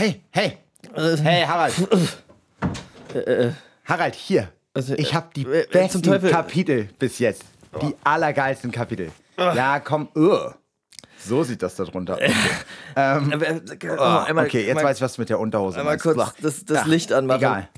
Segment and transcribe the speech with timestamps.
[0.00, 0.56] Hey, hey,
[1.22, 1.74] hey, Harald.
[3.84, 4.48] Harald, hier.
[4.72, 6.00] Also, ich habe die äh, äh, besten.
[6.30, 7.44] Kapitel bis jetzt.
[7.82, 9.12] Die allergeilsten Kapitel.
[9.36, 10.08] Ja, komm.
[10.16, 10.52] Uh.
[11.18, 12.20] So sieht das da drunter aus.
[12.96, 13.60] ähm, äh,
[13.90, 16.04] oh, okay, jetzt einmal- weiß ich, was mit der Unterhose Einmal meinst.
[16.04, 17.40] kurz das, das Licht anmachen.
[17.40, 17.68] Egal.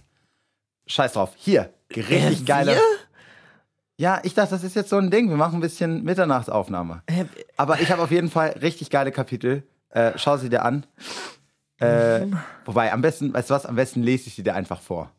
[0.87, 1.33] Scheiß drauf.
[1.35, 2.77] Hier, richtig Äh, geile.
[3.97, 5.29] Ja, ich dachte, das ist jetzt so ein Ding.
[5.29, 7.03] Wir machen ein bisschen Mitternachtsaufnahme.
[7.07, 7.25] Äh,
[7.57, 9.65] Aber ich habe auf jeden Fall richtig geile Kapitel.
[9.91, 10.87] Äh, schau sie dir an.
[11.81, 12.27] Äh,
[12.65, 15.11] wobei, am besten, weißt du was, am besten lese ich sie dir einfach vor.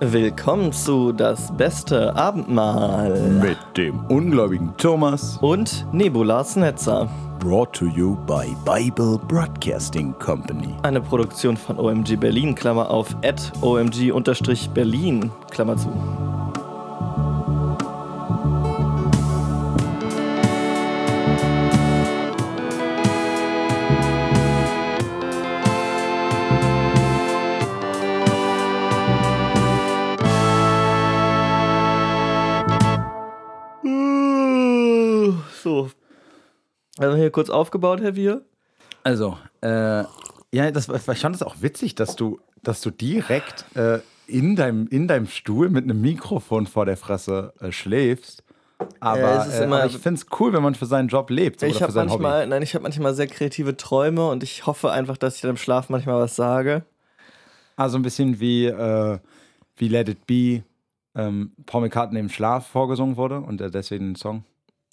[0.00, 3.20] Willkommen zu Das beste Abendmahl.
[3.42, 5.38] Mit dem ungläubigen Thomas.
[5.38, 7.08] Und Nebulas Netzer.
[7.40, 10.68] Brought to you by Bible Broadcasting Company.
[10.82, 15.88] Eine Produktion von OMG Berlin, Klammer auf, at OMG-Berlin, Klammer zu.
[36.98, 38.42] Also hier kurz aufgebaut, Herr Wir.
[39.04, 40.04] Also, äh,
[40.52, 44.86] ja, das, ich fand es auch witzig, dass du, dass du direkt äh, in, deinem,
[44.88, 48.42] in deinem Stuhl mit einem Mikrofon vor der Fresse äh, schläfst.
[49.00, 51.60] Aber, Ja, äh, immer- aber ich finde es cool, wenn man für seinen Job lebt.
[51.60, 52.50] So, Ich habe manchmal, Hobby.
[52.50, 55.56] nein, ich habe manchmal sehr kreative Träume und ich hoffe einfach, dass ich dann im
[55.56, 56.84] Schlaf manchmal was sage.
[57.76, 59.18] Also ein bisschen wie, äh,
[59.76, 60.62] wie Let It Be
[61.14, 64.44] ähm, Paul McCartney im Schlaf vorgesungen wurde und er deswegen den Song.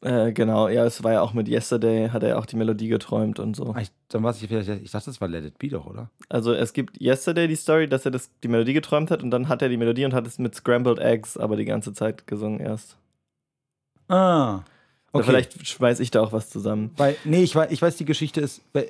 [0.05, 3.39] Äh, genau, ja, es war ja auch mit Yesterday, hat er auch die Melodie geträumt
[3.39, 3.73] und so.
[3.73, 6.11] Ah, Ich, dann was ich vielleicht, ich dachte, das war Let It Be doch, oder?
[6.29, 9.49] Also es gibt Yesterday die Story, dass er das, die Melodie geträumt hat und dann
[9.49, 12.59] hat er die Melodie und hat es mit Scrambled Eggs aber die ganze Zeit gesungen
[12.59, 12.97] erst.
[14.07, 14.57] Ah.
[14.57, 14.63] Oder
[15.11, 15.23] Okay.
[15.25, 16.91] vielleicht schmeiß ich da auch was zusammen.
[16.97, 18.61] Weil, nee, ich weiß, ich weiß, die Geschichte ist.
[18.73, 18.89] Weil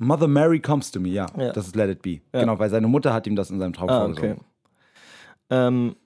[0.00, 1.26] Mother Mary comes to me, ja.
[1.38, 1.52] Ja.
[1.52, 2.20] Das ist Let It Be.
[2.32, 2.40] Ja.
[2.40, 4.32] Genau, weil seine Mutter hat ihm das in seinem Traum Ah, vorgesungen.
[4.32, 4.40] okay.
[5.50, 5.96] Ähm,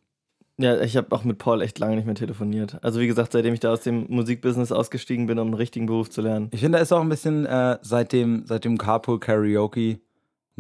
[0.60, 2.82] ja, ich habe auch mit Paul echt lange nicht mehr telefoniert.
[2.82, 6.10] Also wie gesagt, seitdem ich da aus dem Musikbusiness ausgestiegen bin, um einen richtigen Beruf
[6.10, 6.48] zu lernen.
[6.52, 10.00] Ich finde, da ist auch ein bisschen äh, seit dem, seit dem Carpool Karaoke ein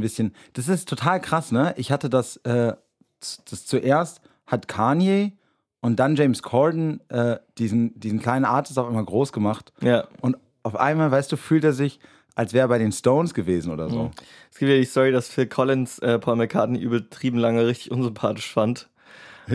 [0.02, 0.34] bisschen.
[0.54, 1.74] Das ist total krass, ne?
[1.76, 2.72] Ich hatte das, äh,
[3.20, 5.32] das zuerst hat Kanye
[5.80, 9.72] und dann James Corden äh, diesen, diesen kleinen Artist auch immer groß gemacht.
[9.82, 10.06] Ja.
[10.20, 12.00] Und auf einmal, weißt du, fühlt er sich,
[12.34, 14.04] als wäre er bei den Stones gewesen oder so.
[14.04, 14.10] Mhm.
[14.50, 18.50] Es gibt ja die Story, dass Phil Collins äh, Paul McCartney übertrieben lange richtig unsympathisch
[18.52, 18.88] fand,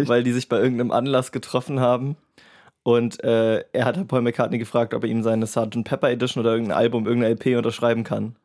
[0.01, 0.09] Echt?
[0.09, 2.17] weil die sich bei irgendeinem Anlass getroffen haben.
[2.83, 5.83] Und äh, er hat Paul McCartney gefragt, ob er ihm seine Sgt.
[5.83, 8.35] Pepper Edition oder irgendein Album, irgendeine LP unterschreiben kann.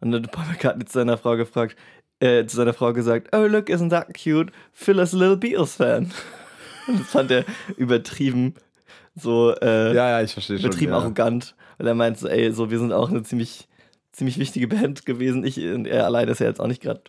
[0.00, 1.76] Und dann hat Paul McCartney zu seiner Frau gefragt,
[2.18, 4.50] äh, zu seiner Frau gesagt, oh look, isn't that cute?
[4.72, 6.10] Phil is a little Beatles fan.
[6.86, 7.44] Und das fand er
[7.76, 8.54] übertrieben
[9.14, 10.66] so äh, Ja, ja, ich verstehe schon.
[10.66, 10.98] übertrieben ja.
[10.98, 11.54] arrogant.
[11.78, 13.68] Weil er meint so, ey, so, wir sind auch eine ziemlich,
[14.12, 15.44] ziemlich wichtige Band gewesen.
[15.44, 17.02] Ich und er alleine ist ja jetzt auch nicht gerade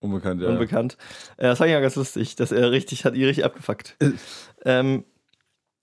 [0.00, 0.48] Unbekannt, ja.
[0.48, 0.96] unbekannt.
[1.36, 3.96] Äh, das fand ich ja ganz lustig, dass er richtig, hat ihn richtig abgefuckt.
[4.64, 5.04] ähm,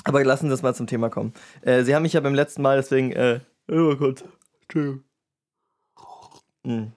[0.03, 1.34] aber lassen Sie das mal zum Thema kommen.
[1.62, 3.40] Äh, Sie haben mich ja beim letzten Mal, deswegen, äh,
[3.70, 4.24] oh Gott,
[4.62, 5.04] Entschuldigung.
[6.66, 6.94] Hm.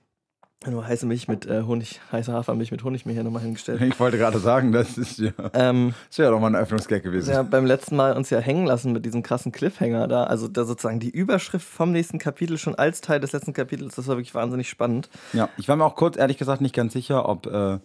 [0.66, 3.80] Nur heiße Milch mit äh, Honig, heiße Hafermilch mit Honig mir hier nochmal hingestellt.
[3.80, 5.30] Ich wollte gerade sagen, das ist ja.
[5.54, 7.30] Ähm, Das wäre doch mal ein Öffnungsgag gewesen.
[7.32, 10.24] ja, beim letzten Mal uns ja hängen lassen mit diesem krassen Cliffhanger da.
[10.24, 13.94] Also da sozusagen die Überschrift vom nächsten Kapitel schon als Teil des letzten Kapitels.
[13.94, 15.08] Das war wirklich wahnsinnig spannend.
[15.32, 17.78] Ja, ich war mir auch kurz, ehrlich gesagt, nicht ganz sicher, ob, äh,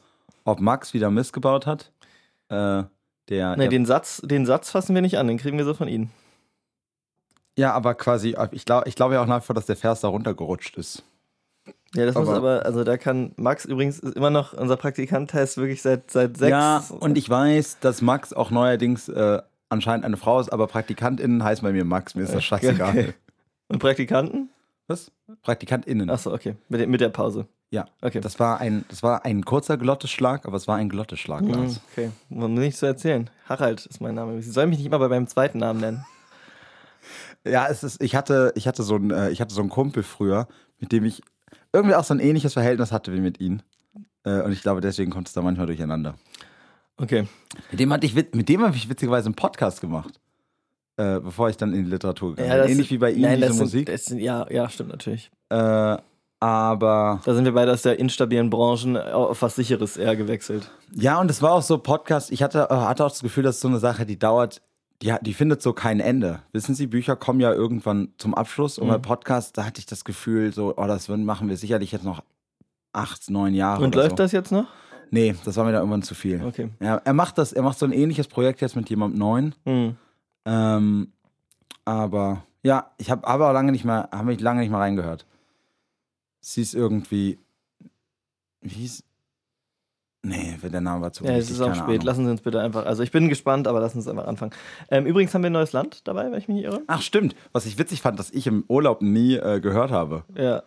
[0.43, 1.91] ob Max wieder Mist gebaut hat.
[2.49, 2.83] Äh,
[3.29, 5.87] der, Nee, den Satz, den Satz fassen wir nicht an, den kriegen wir so von
[5.87, 6.09] Ihnen.
[7.55, 10.01] ja, aber quasi, ich glaube ich glaub ja auch nach wie vor, dass der Vers
[10.01, 11.03] da runtergerutscht ist.
[11.95, 15.33] Ja, das muss Aber- aber, also da kann Max übrigens ist immer noch, unser Praktikant
[15.33, 16.49] heißt wirklich seit, seit sechs.
[16.49, 21.43] Ja, und ich weiß, dass Max auch neuerdings äh, anscheinend eine Frau ist, aber PraktikantInnen
[21.43, 22.89] heißen bei mir Max, mir ist das scheißegal.
[22.89, 23.13] Okay.
[23.69, 24.49] Und Praktikanten?
[24.87, 25.11] Was?
[25.43, 26.09] PraktikantInnen.
[26.09, 26.55] Achso, okay.
[26.69, 27.47] Mit, der- mit der Pause.
[27.71, 28.19] Ja, Okay.
[28.19, 31.79] das war, ein, das war ein kurzer Glottisschlag, aber es war ein Glottisschlag, Mhm, Lars.
[31.91, 32.11] okay.
[32.29, 33.29] Muss nicht so erzählen.
[33.49, 34.39] Harald ist mein Name.
[34.43, 36.05] Sie sollen mich nicht immer bei meinem zweiten Namen nennen.
[37.45, 40.03] Ja, es ist, ich hatte, ich hatte so einen, äh, ich hatte so einen Kumpel
[40.03, 40.47] früher,
[40.79, 41.21] mit dem ich
[41.73, 43.61] irgendwie auch so ein ähnliches Verhältnis hatte wie mit ihm.
[44.23, 46.15] Äh, und ich glaube, deswegen kommt es da manchmal durcheinander.
[46.97, 47.27] Okay.
[47.71, 50.19] Mit dem hatte ich, mit dem habe ich witzigerweise einen Podcast gemacht.
[50.95, 52.57] Äh, bevor ich dann in die Literatur gegangen bin.
[52.59, 53.89] das Ähnlich wie bei ihm, nein, diese sind, Musik.
[53.97, 55.31] Sind, ja, ja, stimmt natürlich.
[55.49, 55.97] Äh,
[56.39, 60.69] aber Da sind wir beide aus der instabilen Branchen auf was Sicheres eher gewechselt.
[60.91, 62.31] ja, und es war auch so Podcast.
[62.31, 64.61] Ich hatte, äh, hatte auch das Gefühl, dass so eine Sache, die dauert,
[65.03, 66.41] die, die findet so kein Ende.
[66.51, 68.77] Wissen Sie, Bücher kommen ja irgendwann zum Abschluss.
[68.77, 69.01] Und bei Mhm.
[69.01, 72.23] Podcast, da hatte ich das Gefühl, so, oh, das machen wir sicherlich jetzt noch
[72.93, 73.83] acht, neun Jahre.
[73.83, 74.15] Und läuft so.
[74.15, 74.67] das jetzt noch?
[75.11, 76.43] Nee, das war mir da irgendwann zu viel.
[76.43, 76.69] Okay.
[76.79, 79.55] Ja, er macht das, er macht so ein ähnliches Projekt jetzt mit jemandem neuen.
[79.65, 79.95] Hm.
[80.45, 81.13] Ähm,
[81.85, 85.25] aber Ja, ich habe aber auch lange nicht mehr, habe ich lange nicht mehr reingehört.
[86.39, 87.37] Sie ist irgendwie.
[88.61, 89.03] Wie hieß.
[90.25, 91.83] Nee, der Name war zu Ja, es ist auch spät.
[91.85, 92.01] Ahnung.
[92.01, 92.85] Lassen Sie uns bitte einfach.
[92.85, 94.53] Also ich bin gespannt, aber lassen Sie uns einfach anfangen.
[94.89, 96.81] Ähm, übrigens haben wir ein neues Land dabei, wenn ich mich nicht irre.
[96.87, 97.35] Ach, stimmt.
[97.51, 100.23] Was ich witzig fand, dass ich im Urlaub nie äh, gehört habe.
[100.35, 100.63] Ja.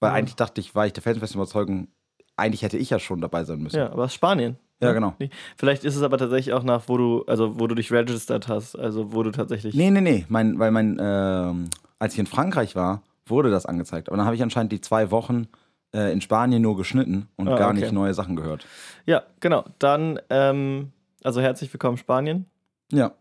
[0.00, 0.16] Weil Ja.
[0.16, 1.88] eigentlich dachte ich, war ich der felsenfesten Überzeugung,
[2.36, 3.76] eigentlich hätte ich ja schon dabei sein müssen.
[3.76, 4.56] Ja, aber es ist Spanien.
[4.82, 5.14] Ja, genau.
[5.20, 8.48] Die- Vielleicht ist es aber tatsächlich auch nach, wo du, also wo du dich registered
[8.48, 9.74] hast, also wo du tatsächlich.
[9.74, 10.24] Nee, nee, nee.
[10.28, 11.68] Mein, weil mein, ähm,
[11.98, 14.08] als ich in Frankreich war, wurde das angezeigt.
[14.08, 15.46] Aber dann habe ich anscheinend die zwei Wochen
[15.94, 17.80] äh, in Spanien nur geschnitten und Ah, gar okay.
[17.80, 18.66] nicht neue Sachen gehört.
[19.06, 19.64] Ja, genau.
[19.78, 20.92] Dann, ähm,
[21.22, 22.46] also herzlich willkommen Spanien.
[22.92, 23.12] Ja.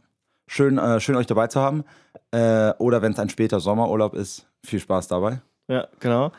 [0.47, 1.85] Schön, äh, schön euch dabei zu haben.
[2.31, 5.41] Äh, oder wenn es ein später Sommerurlaub ist, viel Spaß dabei.
[5.69, 6.31] Ja, genau.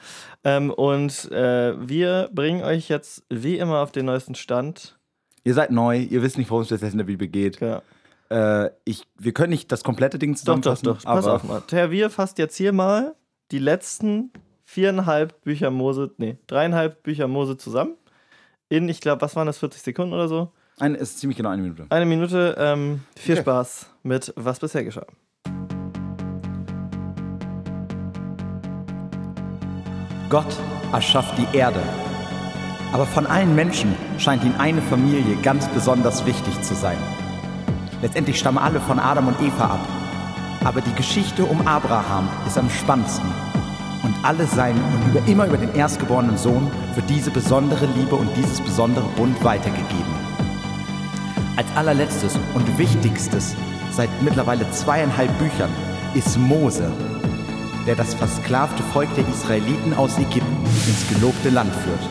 [0.44, 4.98] Ähm, und äh, wir bringen euch jetzt wie immer auf den neuesten Stand.
[5.44, 7.60] Ihr seid neu, ihr wisst nicht, worum es jetzt in der Bibel geht.
[7.60, 7.80] Ja.
[8.30, 10.84] Äh, ich, wir können nicht das komplette Ding Doch, doch, zusammenfassen.
[10.87, 11.02] doch.
[11.04, 11.62] Pass auf mal.
[11.70, 13.14] Herr Wir fasst jetzt hier mal
[13.50, 14.30] die letzten
[14.75, 17.94] viereinhalb Bücher Mose, nee, dreieinhalb Bücher Mose zusammen.
[18.69, 20.50] In, ich glaube, was waren das, 40 Sekunden oder so?
[20.81, 21.87] Eine ist ziemlich genau eine Minute.
[21.91, 22.56] Eine Minute.
[22.59, 23.43] Ähm, viel Okay.
[23.43, 25.06] Spaß mit was bisher geschah.
[30.29, 30.56] Gott
[30.93, 31.81] erschafft die Erde.
[32.93, 36.99] Aber von allen Menschen scheint ihm eine Familie ganz besonders wichtig zu sein.
[38.03, 39.88] Letztendlich stammen alle von Adam und Eva ab.
[40.65, 43.31] Aber die Geschichte um Abraham ist am spannendsten.
[44.04, 48.28] Und alle sein und über, immer über den erstgeborenen Sohn wird diese besondere Liebe und
[48.36, 50.14] dieses besondere Bund weitergegeben.
[51.56, 53.56] Als allerletztes und wichtigstes
[53.90, 55.70] seit mittlerweile zweieinhalb Büchern
[56.12, 56.92] ist Mose,
[57.86, 62.10] der das versklavte Volk der Israeliten aus Ägypten ins gelobte Land führt.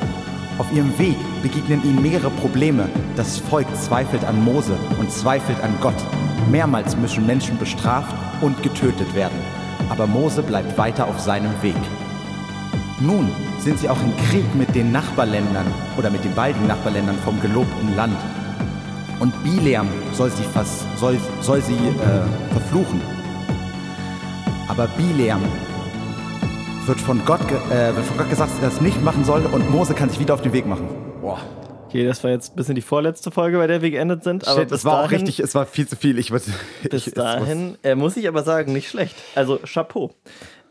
[0.57, 2.89] Auf ihrem Weg begegnen ihnen mehrere Probleme.
[3.15, 5.95] Das Volk zweifelt an Mose und zweifelt an Gott.
[6.49, 9.37] Mehrmals müssen Menschen bestraft und getötet werden.
[9.89, 11.75] Aber Mose bleibt weiter auf seinem Weg.
[12.99, 15.65] Nun sind sie auch im Krieg mit den Nachbarländern
[15.97, 18.17] oder mit den beiden Nachbarländern vom gelobten Land.
[19.19, 23.01] Und Bileam soll sie, vers soll, soll sie äh, verfluchen.
[24.67, 25.41] Aber Bileam
[26.85, 27.41] wird von, Gott
[27.71, 30.19] äh, wird von Gott gesagt, dass er das nicht machen soll und Mose kann sich
[30.19, 30.87] wieder auf den Weg machen.
[31.21, 31.39] Boah.
[31.93, 34.47] Okay, das war jetzt ein bisschen die vorletzte Folge, bei der wir geendet sind.
[34.47, 36.17] Aber Shit, bis es war auch dahin, richtig, es war viel zu viel.
[36.17, 36.45] Ich würde,
[36.89, 39.15] Bis ich, dahin äh, muss ich aber sagen, nicht schlecht.
[39.35, 40.11] Also Chapeau.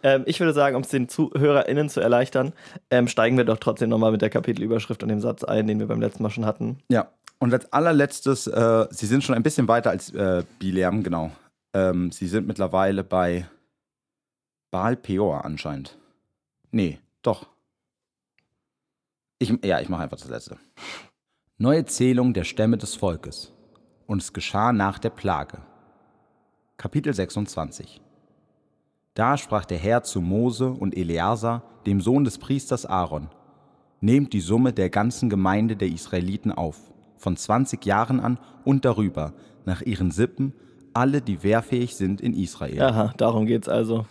[0.03, 2.55] Ähm, ich würde sagen, um es den ZuhörerInnen zu erleichtern,
[2.91, 5.87] ähm, steigen wir doch trotzdem nochmal mit der Kapitelüberschrift und dem Satz ein, den wir
[5.87, 6.79] beim letzten Mal schon hatten.
[6.89, 11.31] Ja, und als allerletztes, äh, sie sind schon ein bisschen weiter als äh, Bileam, genau.
[11.73, 13.47] Ähm, sie sind mittlerweile bei
[14.73, 15.97] Baal Peor anscheinend.
[16.73, 17.47] Nee, doch.
[19.39, 20.57] Ich, ja, ich mache einfach das letzte.
[21.63, 23.53] Neue Zählung der Stämme des Volkes.
[24.09, 25.59] Und es geschah nach der Plage.
[26.77, 28.01] Kapitel 26.
[29.15, 33.29] Da sprach der Herr zu Mose und Eleazar, dem Sohn des Priesters Aaron:
[34.01, 36.81] Nehmt die Summe der ganzen Gemeinde der Israeliten auf,
[37.17, 39.33] von 20 Jahren an und darüber,
[39.65, 40.55] nach ihren Sippen,
[40.95, 42.83] alle, die wehrfähig sind in Israel.
[42.83, 44.07] Aha, darum geht's also.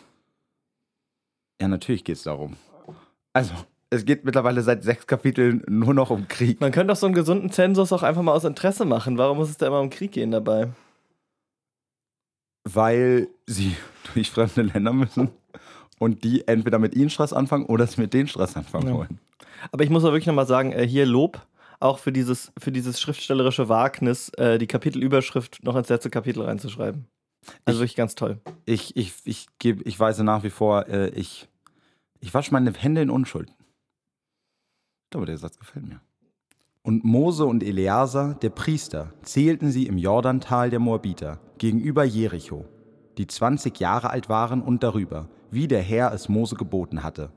[1.60, 2.56] Ja, natürlich geht es darum.
[3.34, 3.56] Also,
[3.94, 6.60] es geht mittlerweile seit sechs Kapiteln nur noch um Krieg.
[6.62, 9.18] Man könnte doch so einen gesunden Zensus auch einfach mal aus Interesse machen.
[9.18, 10.70] Warum muss es da immer um Krieg gehen dabei?
[12.64, 13.76] Weil sie
[14.14, 15.30] durch fremde Länder müssen
[16.00, 18.94] und die entweder mit ihnen Stress anfangen oder sie mit denen Stress anfangen Ja.
[18.94, 19.20] wollen.
[19.72, 21.46] Aber ich muss auch wirklich nochmal sagen, äh, hier Lob
[21.80, 27.08] auch für dieses, für dieses schriftstellerische Wagnis, äh, die Kapitelüberschrift noch ins letzte Kapitel reinzuschreiben.
[27.66, 28.40] Also Ich- wirklich ganz toll.
[28.66, 31.48] Ich, ich, ich, geb, ich weise nach wie vor, äh, ich,
[32.20, 33.50] ich wasche meine Hände in Unschuld.
[35.12, 36.00] Glaube, der Satz gefällt mir.
[36.84, 42.66] Und Mose und Eleazar, der Priester, zählten sie im Jordantal der Moabiter gegenüber Jericho,
[43.18, 47.30] die 20 Jahre alt waren und darüber, wie der Herr es Mose geboten hatte.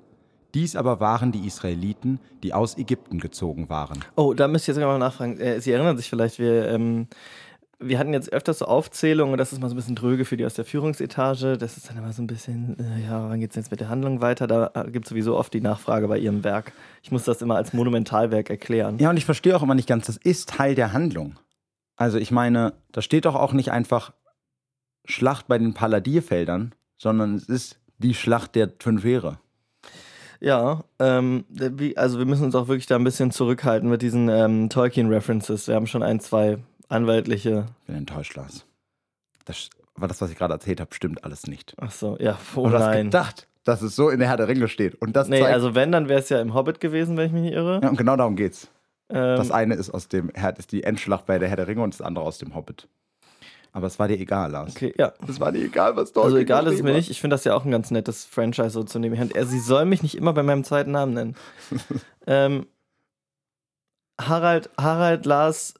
[0.54, 4.04] Dies aber waren die Israeliten, die aus Ägypten gezogen waren.
[4.14, 5.40] Oh, da müsst ihr jetzt mal nachfragen.
[5.40, 7.09] Äh, Sie erinnern sich vielleicht, wir, ähm,
[7.88, 10.37] wir hatten jetzt öfters so Aufzählungen und das ist mal so ein bisschen dröge für
[10.37, 11.57] die aus der Führungsetage.
[11.59, 13.88] Das ist dann immer so ein bisschen, äh, ja, wann geht es jetzt mit der
[13.88, 14.47] Handlung weiter?
[14.47, 16.73] Da gibt es sowieso oft die Nachfrage bei Ihrem Werk.
[17.03, 18.99] Ich muss das immer als Monumentalwerk erklären.
[18.99, 21.38] Ja, und ich verstehe auch immer nicht ganz, das ist Teil der Handlung.
[21.97, 24.12] Also ich meine, da steht doch auch nicht einfach
[25.05, 29.38] Schlacht bei den Paladierfeldern, sondern es ist die Schlacht der fünf Heere.
[30.41, 31.45] Ja, ähm,
[31.97, 35.69] also wir müssen uns auch wirklich da ein bisschen zurückhalten mit diesen ähm, Tolkien-References.
[35.69, 37.67] Wir haben schon ein, zwei anwaltliche.
[37.83, 38.67] Ich bin enttäuscht, Lars.
[39.45, 41.75] Das, aber das, was ich gerade erzählt habe, stimmt alles nicht.
[41.79, 43.07] Ach so, ja, oh hast nein.
[43.07, 44.95] gedacht, dass es so in der Herr der Ringe steht.
[44.97, 47.33] Und das Nee, zeigt, also wenn, dann wäre es ja im Hobbit gewesen, wenn ich
[47.33, 47.81] mich nicht irre.
[47.83, 48.69] ja, und genau darum geht's.
[49.11, 51.83] Ähm, Das eine ist aus dem Herr, ist die Endschlacht bei der Herr der Ringe
[51.83, 52.88] und das andere aus dem Hobbit.
[53.73, 54.71] Aber es war dir egal, Lars.
[54.76, 55.12] Okay, ja.
[55.29, 57.11] Es war dir egal, was Tolkien Also egal ist es mir nicht.
[57.11, 59.33] Ich finde das ja auch ein ganz nettes Franchise so zu nehmen.
[59.35, 61.37] Er, sie soll mich nicht immer bei meinem zweiten Namen nennen.
[62.29, 62.67] ähm,
[64.21, 65.75] Harald, Harald Lars,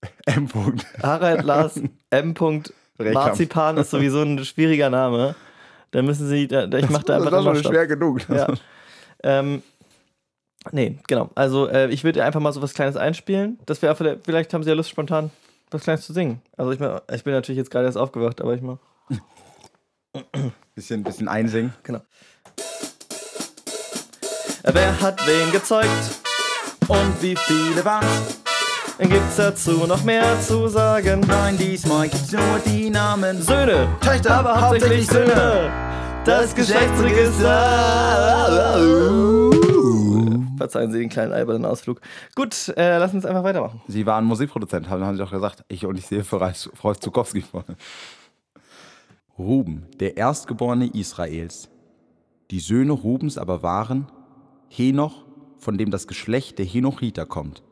[0.26, 0.46] M.
[0.46, 0.84] -Punkt.
[1.02, 2.34] Harald Lars M.
[2.34, 2.72] Punkt.
[2.98, 5.36] Marzipan ist sowieso ein schwieriger Name.
[5.92, 8.28] Da müssen sie, da, ich mache da das einfach war immer schon schwer genug.
[8.28, 8.52] Ja.
[9.22, 9.62] Ähm,
[10.72, 11.30] nee, genau.
[11.34, 13.58] Also äh, ich würde einfach mal so was Kleines einspielen.
[13.66, 15.30] Das wäre vielleicht, vielleicht haben sie ja Lust, spontan
[15.70, 16.42] was Kleines zu singen.
[16.56, 18.78] Also ich, mein, ich bin natürlich jetzt gerade erst aufgewacht, aber ich mal.
[20.74, 21.74] Bisschen, bisschen einsingen.
[21.82, 22.00] Genau.
[24.64, 26.20] Wer hat wen gezeugt?
[26.88, 28.47] Und wie viele waren's?
[28.98, 31.20] Gibt's dazu noch mehr zu sagen?
[31.26, 33.40] Nein, diesmal gibt's nur die Namen.
[33.40, 35.70] Söhne, Töchter, aber hauptsächlich Söhne.
[36.24, 38.78] Das Geschlechtsregister.
[40.58, 42.00] Verzeihen Sie den kleinen albernen Ausflug.
[42.34, 43.80] Gut, äh, lass uns einfach weitermachen.
[43.86, 45.64] Sie waren Musikproduzent, haben, haben Sie doch gesagt.
[45.68, 47.64] Ich und ich sehe für Reis- Frau Zukowski vor.
[49.38, 51.68] Ruben, der Erstgeborene Israels.
[52.50, 54.10] Die Söhne Rubens aber waren
[54.68, 55.24] Henoch,
[55.58, 57.62] von dem das Geschlecht der Henochiter kommt.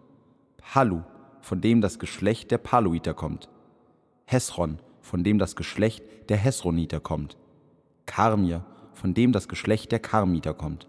[0.59, 1.02] Palu,
[1.47, 3.49] von dem das Geschlecht der Paluiter kommt.
[4.25, 7.37] Hesron, von dem das Geschlecht der Hesroniter kommt.
[8.05, 10.88] Karmir, von dem das Geschlecht der Karmiter kommt.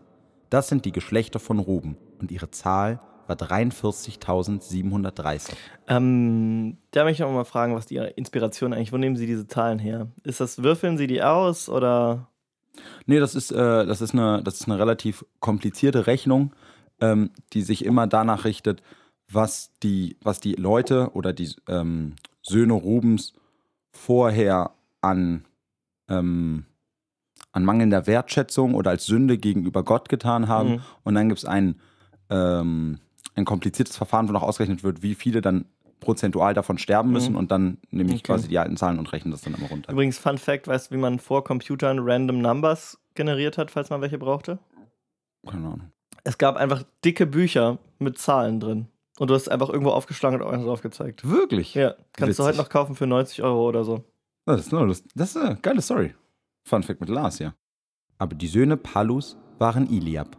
[0.49, 5.51] Das sind die Geschlechter von Ruben und ihre Zahl war 43.730.
[5.87, 9.45] Ähm, da möchte ich auch mal fragen, was die Inspiration eigentlich, wo nehmen Sie diese
[9.45, 10.07] Zahlen her?
[10.23, 12.31] Ist das, würfeln Sie die aus oder?
[13.05, 16.55] Nee, das ist, äh, das ist, eine, das ist eine relativ komplizierte Rechnung,
[16.99, 18.81] ähm, die sich immer danach richtet,
[19.31, 23.33] was die, was die Leute oder die ähm, Söhne Rubens
[23.91, 25.45] vorher an,
[26.09, 26.65] ähm,
[27.51, 30.69] an mangelnder Wertschätzung oder als Sünde gegenüber Gott getan haben.
[30.69, 30.81] Mhm.
[31.03, 31.79] Und dann gibt es ein,
[32.29, 32.99] ähm,
[33.35, 35.65] ein kompliziertes Verfahren, wo noch ausgerechnet wird, wie viele dann
[35.99, 37.35] prozentual davon sterben müssen.
[37.35, 38.33] Und dann nehme ich Okay.
[38.33, 39.91] quasi die alten Zahlen und rechne das dann immer runter.
[39.91, 43.99] Übrigens, Fun Fact: Weißt du, wie man vor Computern Random Numbers generiert hat, falls man
[44.01, 44.59] welche brauchte?
[45.45, 45.91] Keine Ahnung.
[46.23, 48.87] Es gab einfach dicke Bücher mit Zahlen drin.
[49.19, 51.27] Und du hast einfach irgendwo aufgeschlagen und eins drauf gezeigt.
[51.27, 51.73] Wirklich?
[51.73, 52.45] Ja, kannst du Witzig.
[52.45, 54.03] heute noch kaufen für 90 Euro oder so.
[54.45, 56.13] Das ist, das ist eine geile Story.
[56.63, 57.53] Fun Fact mit Lars, ja.
[58.17, 60.37] Aber die Söhne Palus waren Iliab.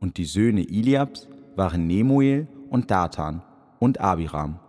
[0.00, 3.42] Und die Söhne Iliabs waren Nemuel und Datan
[3.78, 4.60] und Abiram.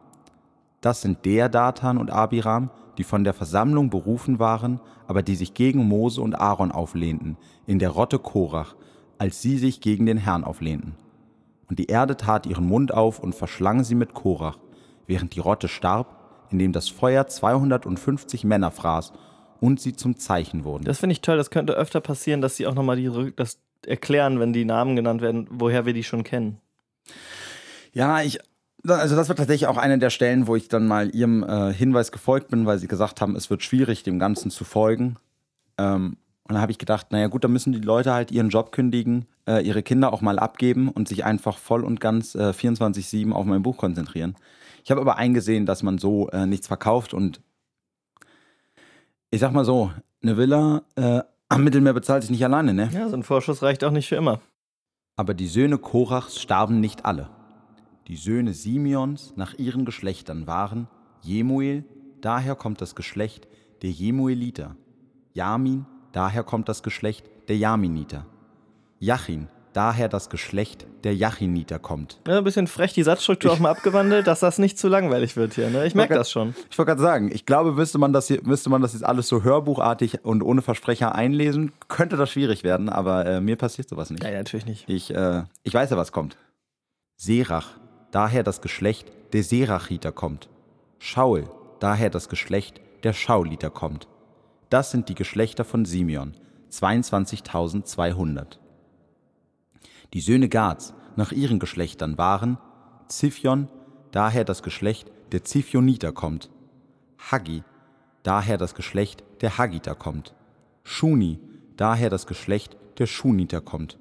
[0.82, 5.54] Das sind der Datan und Abiram, die von der Versammlung berufen waren, aber die sich
[5.54, 8.76] gegen Mose und Aaron auflehnten, in der Rotte Korach,
[9.18, 10.96] als sie sich gegen den Herrn auflehnten.
[11.70, 14.58] Und die Erde tat ihren Mund auf und verschlang sie mit Korach,
[15.08, 19.14] während die Rotte starb, indem das Feuer 250 Männer fraß
[19.60, 20.84] und sie zum Zeichen wurden.
[20.86, 21.38] Das finde ich toll.
[21.38, 24.96] Das könnte öfter passieren, dass sie auch nochmal die, Rück- das erklären, wenn die Namen
[24.96, 26.60] genannt werden, woher wir die schon kennen.
[27.94, 28.40] Ja, ich,
[28.88, 32.12] also das war tatsächlich auch eine der Stellen, wo ich dann mal ihrem äh, Hinweis
[32.12, 35.18] gefolgt bin, weil sie gesagt haben, es wird schwierig, dem Ganzen zu folgen.
[35.78, 36.18] Ähm,
[36.48, 39.26] und dann habe ich gedacht, naja gut, dann müssen die Leute halt ihren Job kündigen,
[39.48, 43.46] äh, ihre Kinder auch mal abgeben und sich einfach voll und ganz äh, 24-7 auf
[43.46, 44.36] mein Buch konzentrieren.
[44.84, 47.42] Ich habe aber eingesehen, dass man so äh, nichts verkauft und
[49.32, 52.90] ich sag mal so, eine Villa äh, am Mittelmeer bezahlt sich nicht alleine, ne?
[52.94, 54.42] Ja, so ein Vorschuss reicht auch nicht für immer.
[55.16, 57.30] Aber die Söhne Korachs starben nicht alle.
[58.08, 60.88] Die Söhne Simeons nach ihren Geschlechtern waren
[61.22, 61.86] Jemuel,
[62.22, 63.48] daher kommt das Geschlecht
[63.82, 64.76] der Jemueliter.
[65.34, 68.26] Jamin, daher kommt das Geschlecht der Jaminiter.
[69.00, 72.20] Jachin, daher das Geschlecht der Jachiniter kommt.
[72.28, 75.54] Ja, ein bisschen frech die Satzstruktur auch mal abgewandelt, dass das nicht zu langweilig wird
[75.54, 75.70] hier.
[75.70, 75.86] Ne?
[75.86, 76.56] Ich merke das schon.
[76.72, 79.28] Ich wollte gerade sagen, ich glaube, müsste man, das hier, müsste man das jetzt alles
[79.28, 84.10] so hörbuchartig und ohne Versprecher einlesen, könnte das schwierig werden, aber äh, mir passiert sowas
[84.10, 84.24] nicht.
[84.24, 84.90] Ja, natürlich nicht.
[84.90, 86.38] Ich, äh, ich weiß ja, was kommt.
[87.18, 87.78] Serach,
[88.12, 90.50] daher das Geschlecht der Serachiter kommt.
[91.00, 91.50] Schaul,
[91.80, 94.08] daher das Geschlecht der Schauliter kommt.
[94.70, 96.34] Das sind die Geschlechter von Simeon,
[96.72, 98.58] 22.200.
[100.14, 102.58] Die Söhne Gads nach ihren Geschlechtern waren
[103.08, 103.68] Ziphion,
[104.12, 106.50] daher das Geschlecht der Ziphioniter kommt.
[107.18, 107.64] Haggi,
[108.24, 110.36] daher das Geschlecht der Haggiter kommt.
[110.84, 111.40] Shuni,
[111.78, 113.98] daher das Geschlecht der Schuniter kommt.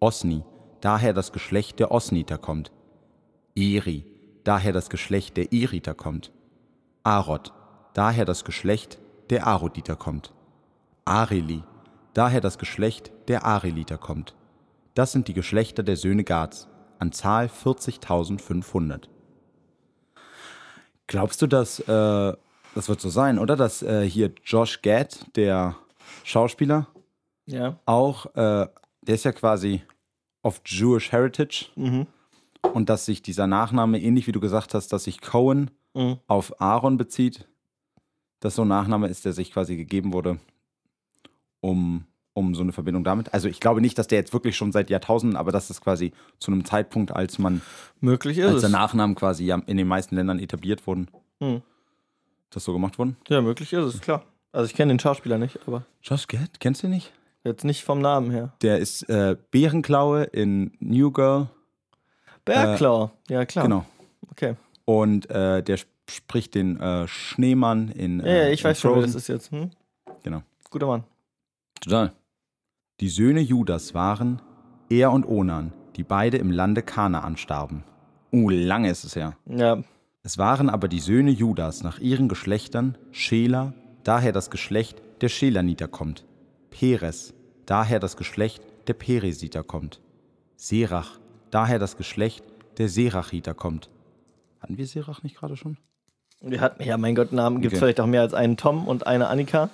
[0.00, 0.44] Osni,
[0.80, 2.72] daher das Geschlecht der Osniter kommt.
[3.54, 4.04] Eri,
[4.44, 6.32] daher das Geschlecht der Eriter kommt.
[7.02, 7.52] Arod,
[7.94, 8.98] daher das Geschlecht
[9.30, 10.32] der Aroditer kommt.
[11.04, 11.62] Areli,
[12.14, 14.34] daher das Geschlecht der Areliter kommt.
[14.94, 16.68] Das sind die Geschlechter der Söhne Gads,
[16.98, 19.08] an Zahl 40.500.
[21.06, 22.32] Glaubst du, dass, äh,
[22.74, 23.56] das wird so sein, oder?
[23.56, 25.76] Dass äh, hier Josh Gad, der
[26.24, 26.86] Schauspieler,
[27.46, 27.78] Ja.
[27.86, 28.68] auch, äh,
[29.02, 29.82] der ist ja quasi
[30.42, 32.06] of Jewish Heritage Mhm.
[32.72, 36.18] und dass sich dieser Nachname, ähnlich wie du gesagt hast, dass sich Cohen Mhm.
[36.26, 37.48] auf Aaron bezieht.
[38.40, 40.40] das so ein Nachname ist, der sich quasi gegeben wurde,
[41.60, 43.32] um, um so eine Verbindung damit.
[43.34, 46.12] Also ich glaube nicht, dass der jetzt wirklich schon seit Jahrtausenden, aber das ist quasi
[46.38, 47.60] zu einem Zeitpunkt, als man,
[48.00, 51.08] Möglich ist als der Nachnamen quasi in den meisten Ländern etabliert wurden,
[51.40, 51.62] Hm.
[52.50, 53.16] das so gemacht wurden.
[53.28, 54.24] Ja, möglich ist es, klar.
[54.52, 57.12] Also ich kenne den Schauspieler nicht, aber Josh Gad, kennst du ihn nicht?
[57.44, 58.52] jetzt nicht vom Namen her.
[58.62, 61.48] Der ist äh, Bärenklaue in New Girl.
[62.44, 63.64] Bergklaw, ja klar.
[63.64, 63.84] Genau.
[64.30, 64.56] Okay.
[64.84, 68.20] Und äh, der sp- spricht den äh, Schneemann in.
[68.20, 69.12] Ja, Äh, ja, ich in weiß schon, wer Frozen.
[69.12, 69.50] das ist jetzt.
[69.52, 69.70] Hm?
[70.22, 70.42] Genau.
[70.70, 71.04] Guter Mann.
[71.80, 72.12] Total.
[73.02, 74.40] Die Söhne Judas waren
[74.88, 77.82] Er und Onan, die beide im Lande Kanaan starben.
[78.32, 79.36] Uh, lange ist es her.
[79.44, 79.82] Ja,
[80.22, 85.88] Es waren aber die Söhne Judas nach ihren Geschlechtern Schela, daher das Geschlecht der Schelaniter
[85.88, 86.24] kommt.
[86.70, 87.34] Peres,
[87.66, 90.00] daher das Geschlecht der Peresiter kommt.
[90.54, 91.18] Serach,
[91.50, 92.44] daher das Geschlecht
[92.78, 93.90] der Serachiter kommt.
[94.60, 95.76] Hatten wir Serach nicht gerade schon?
[96.40, 97.86] wir hatten, ja, mein Gott, Namen gibt es Okay.
[97.86, 99.70] vielleicht auch mehr als einen Tom und eine Annika.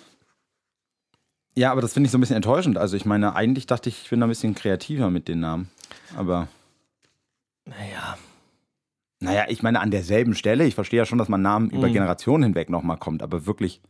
[1.57, 2.79] Ja, aber das finde ich so ein bisschen enttäuschend.
[2.79, 5.69] Also ich meine, eigentlich dachte ich, ich bin da ein bisschen kreativer mit den Namen.
[6.17, 6.49] Aber
[7.65, 8.17] Naja,
[9.21, 11.93] naja, ich meine, an derselben Stelle, ich verstehe ja schon, dass man Namen über Mhm.
[11.93, 13.81] Generationen hinweg nochmal kommt, aber wirklich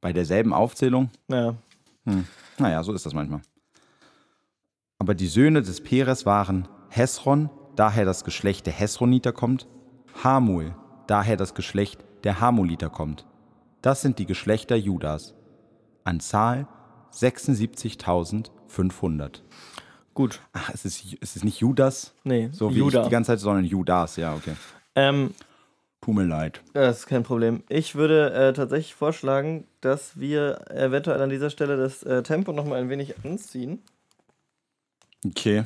[0.00, 1.54] bei derselben Aufzählung, naja.
[2.58, 3.42] naja, so ist das manchmal.
[4.98, 9.66] Aber die Söhne des Peres waren Hesron, daher das Geschlecht der Hesroniter kommt,
[10.24, 10.74] Hamul,
[11.06, 13.26] daher das Geschlecht der Hamuliter kommt.
[13.82, 15.34] Das sind die Geschlechter Judas.
[16.04, 16.66] An Zahl
[17.12, 19.40] 76.500.
[20.14, 20.40] Gut.
[20.52, 23.00] Ach, es ist, es ist nicht Judas, Nee, so wie Judah.
[23.02, 24.54] ich die ganze Zeit, sondern Judas, ja, okay.
[24.96, 25.32] Ähm,
[26.00, 26.60] Tut mir leid.
[26.72, 27.62] das ist kein Problem.
[27.68, 32.80] Ich würde äh, tatsächlich vorschlagen, dass wir eventuell an dieser Stelle das äh, Tempo nochmal
[32.80, 33.80] ein wenig anziehen
[35.26, 35.64] Okay.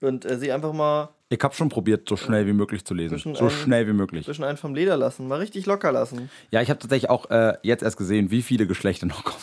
[0.00, 3.18] und äh, sie einfach mal Ich habe schon probiert, so schnell wie möglich zu lesen.
[3.18, 4.24] So einem- schnell wie möglich.
[4.24, 6.30] zwischen einen vom Leder lassen, mal richtig locker lassen.
[6.50, 9.42] Ja, ich habe tatsächlich auch äh, jetzt erst gesehen, wie viele Geschlechter noch kommen.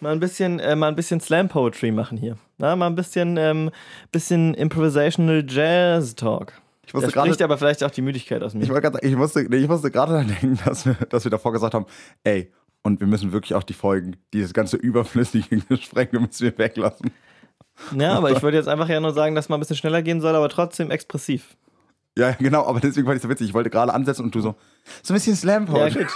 [0.00, 2.36] Mal ein bisschen, äh, mal ein bisschen Slam Poetry machen hier.
[2.58, 3.70] Na, mal ein bisschen, ähm,
[4.12, 6.52] bisschen Improvisational Jazz Talk.
[6.86, 8.62] Ich Da spricht aber vielleicht auch die Müdigkeit aus mir.
[8.62, 11.74] ich, grad- ich musste, ich musste gerade daran denken, dass wir, dass wir davor gesagt
[11.74, 11.86] haben,
[12.24, 17.10] ey, und wir müssen wirklich auch die Folgen, dieses ganze überflüssige Gespräch, müssen wir weglassen.
[17.98, 20.20] Ja, aber ich wollte jetzt einfach ja nur sagen, dass man ein bisschen schneller gehen
[20.20, 21.56] soll, aber trotzdem expressiv.
[22.18, 23.48] Ja, genau, aber deswegen fand ich so witzig.
[23.48, 24.54] Ich wollte gerade ansetzen und du so,
[25.02, 25.98] so ein bisschen slam Ja, -Poetry.
[26.04, 26.12] gut.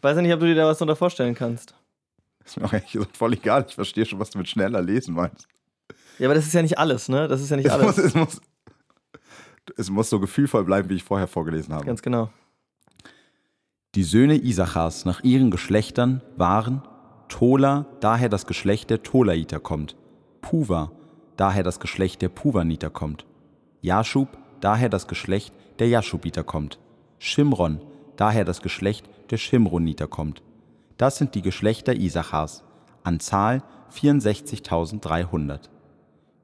[0.00, 1.74] Weiß ja nicht, ob du dir da was drunter vorstellen kannst.
[2.48, 3.66] Ist mir auch ehrlich gesagt voll egal.
[3.68, 5.46] Ich verstehe schon, was du mit schneller lesen meinst.
[6.18, 7.28] Ja, aber das ist ja nicht alles, ne?
[7.28, 7.98] Das ist ja nicht Es muss, alles.
[7.98, 8.40] es, muss,
[9.76, 11.84] es muss so gefühlvoll bleiben, wie ich vorher vorgelesen habe.
[11.84, 12.30] Ganz genau.
[13.94, 16.82] Die Söhne Isachars nach ihren Geschlechtern waren
[17.28, 19.96] Tola, daher das Geschlecht der Tolaiter kommt,
[20.40, 20.92] Puva,
[21.36, 23.26] daher das Geschlecht der Puvaniter kommt,
[23.82, 26.78] Jaschub, daher das Geschlecht der Jaschubiter kommt,
[27.18, 27.80] Shimron,
[28.16, 30.42] daher das Geschlecht der Shimroniter kommt.
[30.98, 32.64] Das sind die Geschlechter Isachars,
[33.04, 33.62] an Zahl
[33.94, 35.70] 64.300.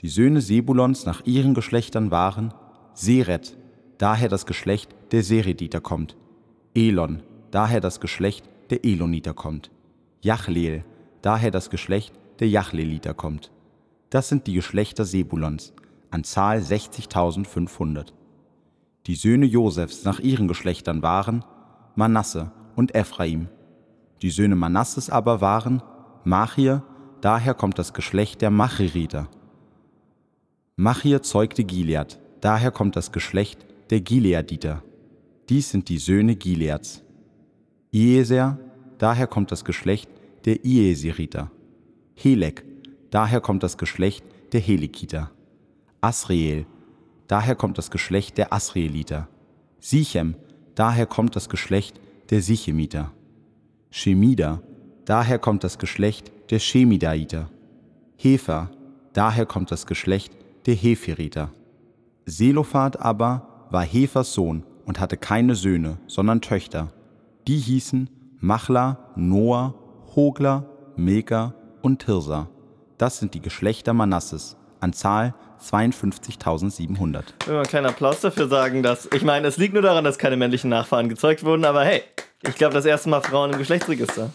[0.01, 2.55] Die Söhne Sebulons nach ihren Geschlechtern waren
[2.95, 3.57] Seret,
[3.99, 6.17] daher das Geschlecht der Serediter kommt,
[6.73, 9.73] Elon, daher das Geschlecht der Eloniter kommt.
[10.23, 10.85] Jachleel,
[11.21, 13.51] daher das Geschlecht der Jachleliter kommt.
[14.11, 15.73] Das sind die Geschlechter Sebulons,
[16.11, 18.13] an Zahl 60.500.
[19.07, 21.45] Die Söhne Josefs nach ihren Geschlechtern waren
[21.97, 23.49] Manasse und Ephraim.
[24.25, 25.83] Die Söhne Manasses aber waren
[26.25, 26.83] Machir,
[27.21, 29.29] daher kommt das Geschlecht der Machiriter.
[30.77, 34.83] Machir zeugte Gilead, daher kommt das Geschlecht der Gileaditer.
[35.51, 37.03] Dies sind die Söhne Gileads.
[37.93, 38.59] Ieser,
[38.97, 40.09] daher kommt das Geschlecht
[40.47, 41.51] der Ieseriter.
[42.15, 42.65] Helek,
[43.11, 45.33] daher kommt das Geschlecht der Helikiter.
[46.01, 46.65] Asriel,
[47.27, 49.29] daher kommt das Geschlecht der Asrieliter.
[49.81, 50.35] Sichem,
[50.75, 53.13] daher kommt das Geschlecht der Sichemiter.
[53.97, 54.61] Shemida,
[55.05, 57.49] daher kommt das Geschlecht der Shemidaiter.
[58.17, 58.73] Hefer,
[59.13, 60.33] daher kommt das Geschlecht
[60.67, 61.53] der Heferiter.
[62.27, 66.89] Selophat aber war Hefers Sohn und hatte keine Söhne, sondern Töchter.
[67.47, 69.77] Die hießen Machla, Noah,
[70.17, 72.49] Hogla, Milka und Tirsa.
[72.99, 77.23] Das sind die Geschlechter Manasses, an Zahl 52.700.
[77.41, 79.09] Ich will mal einen kleinen Applaus dafür sagen, dass.
[79.15, 82.03] Ich meine, es liegt nur daran, dass keine männlichen Nachfahren gezeugt wurden, aber hey,
[82.47, 84.31] ich glaube, das erste Mal Frauen im Geschlechtsregister.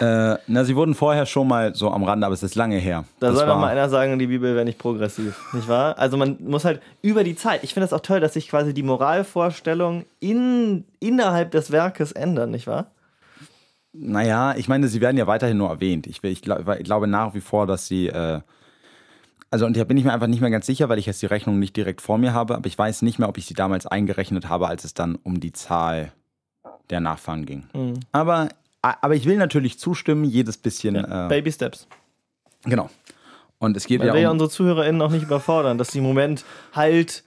[0.00, 3.04] Äh, na, sie wurden vorher schon mal so am Rande, aber es ist lange her.
[3.18, 5.98] Da Das soll noch war- mal einer sagen, die Bibel wäre nicht progressiv, nicht wahr?
[5.98, 7.64] Also man muss halt über die Zeit.
[7.64, 12.52] Ich finde es auch toll, dass sich quasi die Moralvorstellungen in, innerhalb des Werkes ändern,
[12.52, 12.92] nicht wahr?
[13.92, 16.06] Naja, ich meine, sie werden ja weiterhin nur erwähnt.
[16.06, 18.06] Ich, ich, glaub, ich glaube nach wie vor, dass sie.
[18.08, 18.40] Äh,
[19.50, 21.26] also, und da bin ich mir einfach nicht mehr ganz sicher, weil ich jetzt die
[21.26, 23.86] Rechnung nicht direkt vor mir habe, aber ich weiß nicht mehr, ob ich sie damals
[23.86, 26.12] eingerechnet habe, als es dann um die Zahl
[26.90, 27.66] der Nachfahren ging.
[27.74, 28.00] Mhm.
[28.12, 28.48] Aber
[28.82, 30.94] Aber ich will natürlich zustimmen, jedes bisschen.
[30.94, 31.86] Ja, äh, Baby Steps.
[32.64, 32.88] genau.
[33.58, 34.34] Und es geht Man ja will ja um.
[34.34, 37.24] unsere ZuhörerInnen auch nicht überfordern, dass sie im Moment halt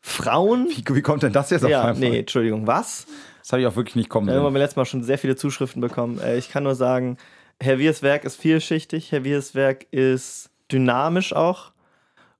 [0.00, 0.68] Frauen.
[0.70, 1.96] Wie, wie kommt denn das jetzt auf Ja, einmal?
[2.10, 3.06] nee, Entschuldigung, was?
[3.42, 4.52] Das habe ich auch wirklich nicht kommen haben sehen.
[4.54, 6.18] wir letztes Mal schon sehr viele Zuschriften bekommen.
[6.20, 7.18] Äh, Ich kann nur sagen,
[7.60, 11.72] Herr Wiers Werk ist vielschichtig, Herr Wiers Werk ist dynamisch auch.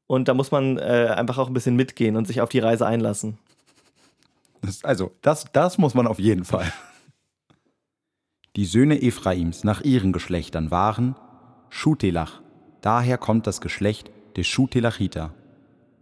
[0.07, 2.87] Und da muss man äh, einfach auch ein bisschen mitgehen und sich auf die Reise
[2.87, 3.39] einlassen.
[4.63, 6.73] Das, also, das, das muss man auf jeden Fall.
[8.57, 11.17] Die Söhne Ephraims nach ihren Geschlechtern waren
[11.71, 12.41] Schutelach,
[12.83, 15.35] daher kommt das Geschlecht der Schutelachiter.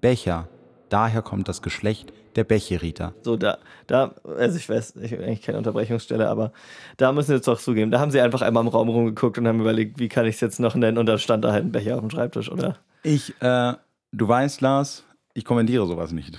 [0.02, 0.48] Becher,
[0.92, 3.14] daher kommt das Geschlecht der Becheriter.
[3.22, 6.52] So, da, da, also ich weiß, ich habe eigentlich keine Unterbrechungsstelle, aber
[6.96, 7.90] da müssen wir jetzt doch zugeben.
[7.90, 10.40] Da haben sie einfach einmal im Raum rumgeguckt und haben überlegt, wie kann ich es
[10.40, 10.98] jetzt noch nennen?
[10.98, 12.76] Und da stand da halt ein Becher auf dem Schreibtisch, oder?
[13.02, 13.74] Ich, äh,
[14.12, 16.38] du weißt, Lars, ich kommentiere sowas nicht.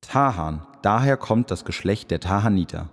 [0.00, 2.88] Tahan, daher kommt das Geschlecht der Tahaniter.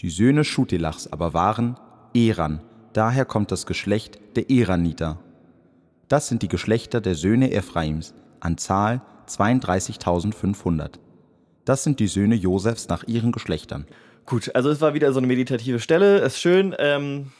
[0.00, 1.78] Die Söhne Schutelachs aber waren
[2.14, 2.60] Eran,
[2.92, 5.18] daher kommt das Geschlecht der Eraniter.
[6.08, 10.98] Das sind die Geschlechter der Söhne Ephraims, an Zahl 32.500.
[11.64, 13.86] Das sind die Söhne Josefs nach ihren Geschlechtern.
[14.26, 17.32] Gut, also es war wieder so eine meditative Stelle, ist schön, ähm,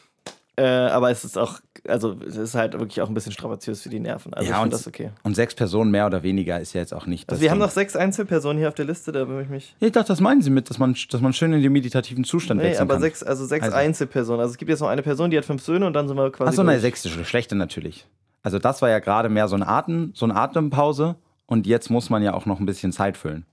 [0.57, 3.89] äh, aber es ist auch, also es ist halt wirklich auch ein bisschen strapaziös für
[3.89, 4.35] die Nerven.
[4.35, 5.11] Also ich und, finde das okay.
[5.23, 7.37] und sechs Personen mehr oder weniger ist ja jetzt auch nicht das.
[7.37, 9.77] Also wir haben noch sechs Einzelpersonen hier auf der Liste, da würde ich mich.
[9.81, 12.25] Ja, ich dachte, das meinen Sie mit, dass man, dass man schön in den meditativen
[12.25, 13.03] Zustand Nee, wechseln aber kann.
[13.03, 14.41] sechs, also sechs Also- Einzelpersonen.
[14.41, 16.31] Also es gibt jetzt noch eine Person, die hat fünf Söhne und dann sind wir
[16.31, 16.51] quasi.
[16.51, 18.07] Achso, nein, sechste Geschlechter natürlich.
[18.43, 21.17] Also das war ja gerade mehr so, ein Atem, so eine Atempause
[21.53, 23.45] und jetzt muss man ja auch noch ein bisschen Zeit füllen,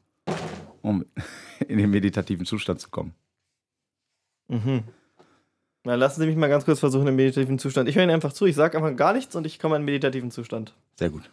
[0.81, 1.05] um
[1.67, 3.13] in den meditativen Zustand zu kommen.
[4.47, 4.85] Mhm.
[5.83, 7.89] Na, lassen Sie mich mal ganz kurz versuchen im meditativen Zustand.
[7.89, 9.87] Ich höre Ihnen einfach zu, ich sage einfach gar nichts und ich komme in den
[9.87, 10.73] meditativen Zustand.
[10.95, 11.29] Sehr gut.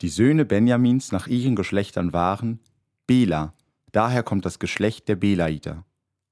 [0.00, 2.60] Die Söhne Benjamins nach ihren Geschlechtern waren
[3.06, 3.52] Bela,
[3.92, 5.84] daher kommt das Geschlecht der Belaiter.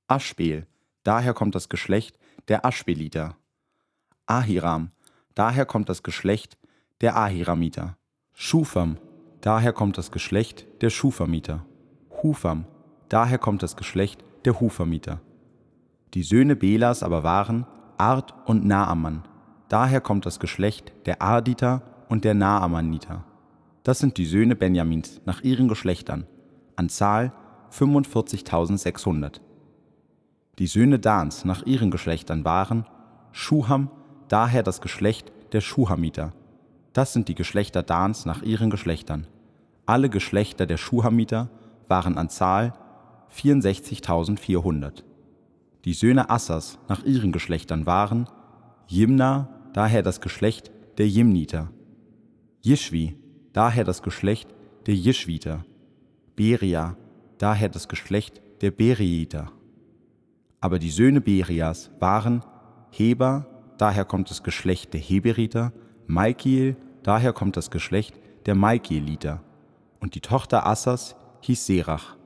[0.09, 0.67] Aschbel,
[1.03, 3.37] daher kommt das Geschlecht der Aschbeliter.
[4.25, 4.93] Ahiram,
[5.35, 6.57] daher kommt das Geschlecht
[7.03, 7.99] der Ahiramiter.
[8.37, 8.99] Schufam,
[9.42, 11.64] daher kommt das Geschlecht der Schufamiter.
[12.20, 12.64] Hufam,
[13.09, 15.20] daher kommt das Geschlecht der Hufamiter.
[16.14, 17.64] Die Söhne Belas aber waren
[17.97, 19.23] Ard und Naaman.
[19.68, 23.25] Daher kommt das Geschlecht der Arditer und der Naamaniter.
[23.85, 26.27] Das sind die Söhne Benjamins nach ihren Geschlechtern,
[26.75, 27.33] an Zahl
[27.70, 29.40] 45.600.
[30.59, 32.85] Die Söhne Dans nach ihren Geschlechtern waren
[33.31, 33.90] Schuham,
[34.27, 36.33] daher das Geschlecht der Schuhamiter.
[36.94, 39.26] Das sind die Geschlechter Dans nach ihren Geschlechtern.
[39.85, 41.50] Alle Geschlechter der Schuhamiter
[41.88, 42.72] waren an Zahl
[43.37, 45.02] 64.400.
[45.85, 48.28] Die Söhne Assas nach ihren Geschlechtern waren
[48.87, 51.68] Jimna, daher das Geschlecht der Jimniter.
[52.62, 53.16] Jischwi,
[53.52, 54.54] daher das Geschlecht
[54.87, 55.64] der Jischwiter.
[56.37, 56.96] Beria,
[57.38, 59.50] daher das Geschlecht der Beriiter.
[60.61, 62.44] Aber die Söhne Berias waren
[62.92, 63.46] Heber,
[63.78, 65.72] daher kommt das Geschlecht der Heberiter,
[66.07, 68.14] Malkiel, daher kommt das Geschlecht
[68.47, 69.40] der Malkieliter.
[70.01, 72.17] Und die Tochter Assas hieß Serach.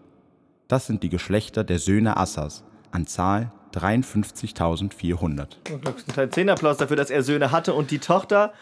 [0.66, 5.72] Das sind die Geschlechter der Söhne Assas, an Zahl 53.400.
[5.72, 8.52] Und Glücksteil 10 Applaus dafür, dass er Söhne hatte und die Tochter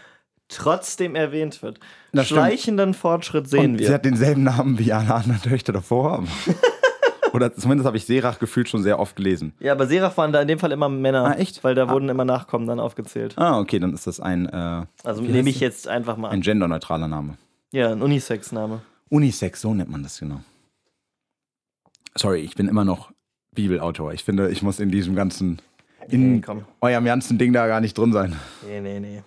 [0.49, 1.81] trotzdem erwähnt wird.
[2.13, 2.41] Das stimmt.
[2.41, 3.87] Schleichenden Fortschritt sehen Und wir.
[3.89, 6.25] sie hat denselben Namen wie alle anderen Töchter davor.
[7.33, 9.53] Oder zumindest habe ich Serach gefühlt schon sehr oft gelesen.
[9.61, 11.25] ja, aber Serach waren da in dem Fall immer Männer.
[11.25, 11.63] Ah, echt?
[11.65, 13.35] Weil da wurden immer Nachkommen dann aufgezählt.
[13.37, 16.41] Ah, okay, dann ist das ein, äh, Also nehme ich jetzt einfach mal ein an.
[16.41, 17.37] genderneutraler Name.
[17.73, 18.81] Ja, ein Unisex-Name.
[19.11, 20.41] Unisex, so nennt man das genau.
[22.17, 23.13] Sorry, ich bin immer noch
[23.55, 24.13] Bibelautor.
[24.13, 25.61] Ich finde, ich muss in diesem ganzen,
[26.09, 26.43] in Nee,
[26.81, 28.35] eurem ganzen Ding da gar nicht drin sein.
[28.67, 29.23] Nee, nee, nee.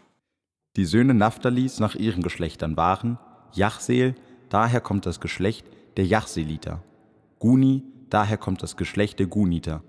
[0.76, 3.18] Die Söhne Naphthalis nach ihren Geschlechtern waren
[3.54, 4.16] Jachseel,
[4.50, 5.66] daher kommt das Geschlecht
[5.98, 6.82] der Jachseliter.
[7.40, 9.82] Guni, daher kommt das Geschlecht der Guniter.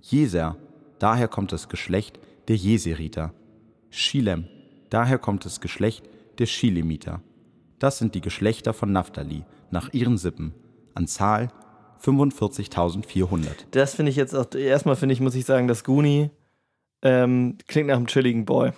[0.00, 0.56] Jeser,
[0.98, 3.32] daher kommt das Geschlecht der Jeseriter.
[3.90, 4.46] Schilem,
[4.90, 7.22] daher kommt das Geschlecht der Schilemiter.
[7.78, 10.52] Das sind die Geschlechter von Naphtali nach ihren Sippen,
[10.94, 11.50] an Zahl
[12.02, 13.46] 45.400.
[13.70, 16.30] Das finde ich jetzt auch, erstmal finde ich, muss ich sagen, dass Goonie
[17.02, 18.72] ähm, klingt nach einem chilligen Boy.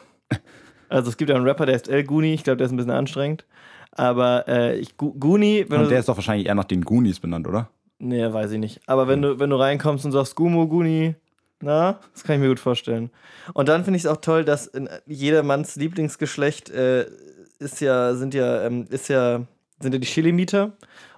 [0.88, 2.77] Also es gibt ja einen Rapper, der ist El Goonie, ich glaube, der ist ein
[2.77, 3.46] bisschen anstrengend.
[3.92, 7.20] Aber äh, ich, Gu- Goonie, wenn Und der ist doch wahrscheinlich eher nach den Goonies
[7.20, 7.70] benannt, oder?
[8.04, 8.80] Nee, weiß ich nicht.
[8.86, 11.14] Aber wenn du, wenn du reinkommst und sagst Gumo, Guni,
[11.60, 13.10] na, das kann ich mir gut vorstellen.
[13.54, 17.06] Und dann finde ich es auch toll, dass in jedermanns Lieblingsgeschlecht äh,
[17.60, 19.42] ist ja, sind ja, ähm, ist ja,
[19.78, 20.72] sind ja die Chilimiter.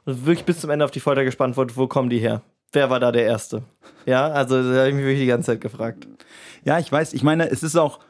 [0.05, 2.43] Und wirklich bis zum Ende auf die Folter gespannt wurde, wo kommen die her?
[2.73, 3.63] Wer war da der Erste?
[4.05, 6.07] Ja, also da habe ich mich wirklich die ganze Zeit gefragt.
[6.65, 7.15] Ja, ich weiß.
[7.15, 8.01] Ich meine, es ist auch,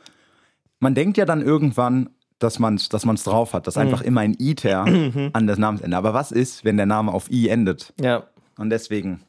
[0.81, 2.11] man denkt ja dann irgendwann,
[2.41, 4.85] dass man es dass man's drauf hat, dass einfach immer ein Iter
[5.33, 5.97] an das Namensende.
[5.97, 7.93] Aber was ist, wenn der Name auf I endet?
[8.01, 8.25] Ja.
[8.59, 9.21] Und deswegen,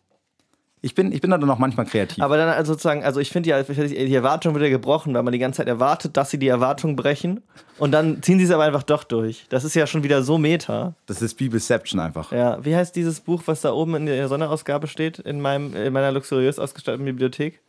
[0.81, 2.23] Ich bin, ich bin da dann auch manchmal kreativ.
[2.23, 5.33] Aber dann also sozusagen, also ich finde die, die Erwartung wird ja gebrochen, weil man
[5.33, 7.41] die ganze Zeit erwartet, dass sie die Erwartung brechen
[7.79, 9.45] und dann ziehen sie es aber einfach doch durch.
[9.49, 10.93] Das ist ja schon wieder so meta.
[11.07, 12.31] das ist Bibelception einfach.
[12.31, 15.91] Ja, wie heißt dieses Buch, was da oben in der Sonderausgabe steht, in, meinem, in
[15.91, 17.61] meiner luxuriös ausgestatteten Bibliothek?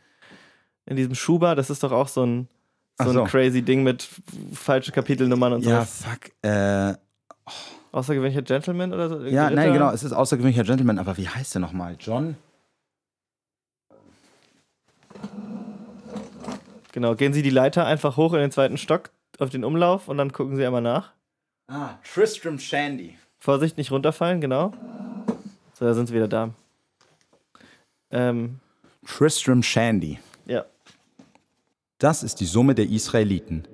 [0.84, 2.48] In diesem Schuber, das ist doch auch so ein,
[3.02, 3.22] so so.
[3.22, 4.06] ein crazy Ding mit
[4.52, 6.04] falschen Kapitelnummern und Ja, so.
[6.04, 6.30] fuck.
[6.42, 6.94] Äh,
[7.96, 9.24] Außergewöhnlicher Gentleman oder so?
[9.24, 9.56] ja, Ritter?
[9.56, 9.90] nein, genau.
[9.90, 11.96] Es ist außergewöhnlicher Gentleman, aber wie heißt der nochmal?
[11.98, 12.36] John?
[16.92, 20.18] Genau, gehen Sie die Leiter einfach hoch in den zweiten Stock auf den Umlauf und
[20.18, 21.12] dann gucken Sie einmal nach.
[21.68, 23.16] Ah, Tristram Shandy.
[23.38, 24.74] Vorsicht, nicht runterfallen, genau.
[25.72, 26.50] So, da sind sie wieder da.
[28.10, 28.60] Ähm,
[29.06, 30.18] Tristram Shandy.
[30.46, 30.66] ja.
[31.98, 33.66] Das ist die Summe der Israeliten.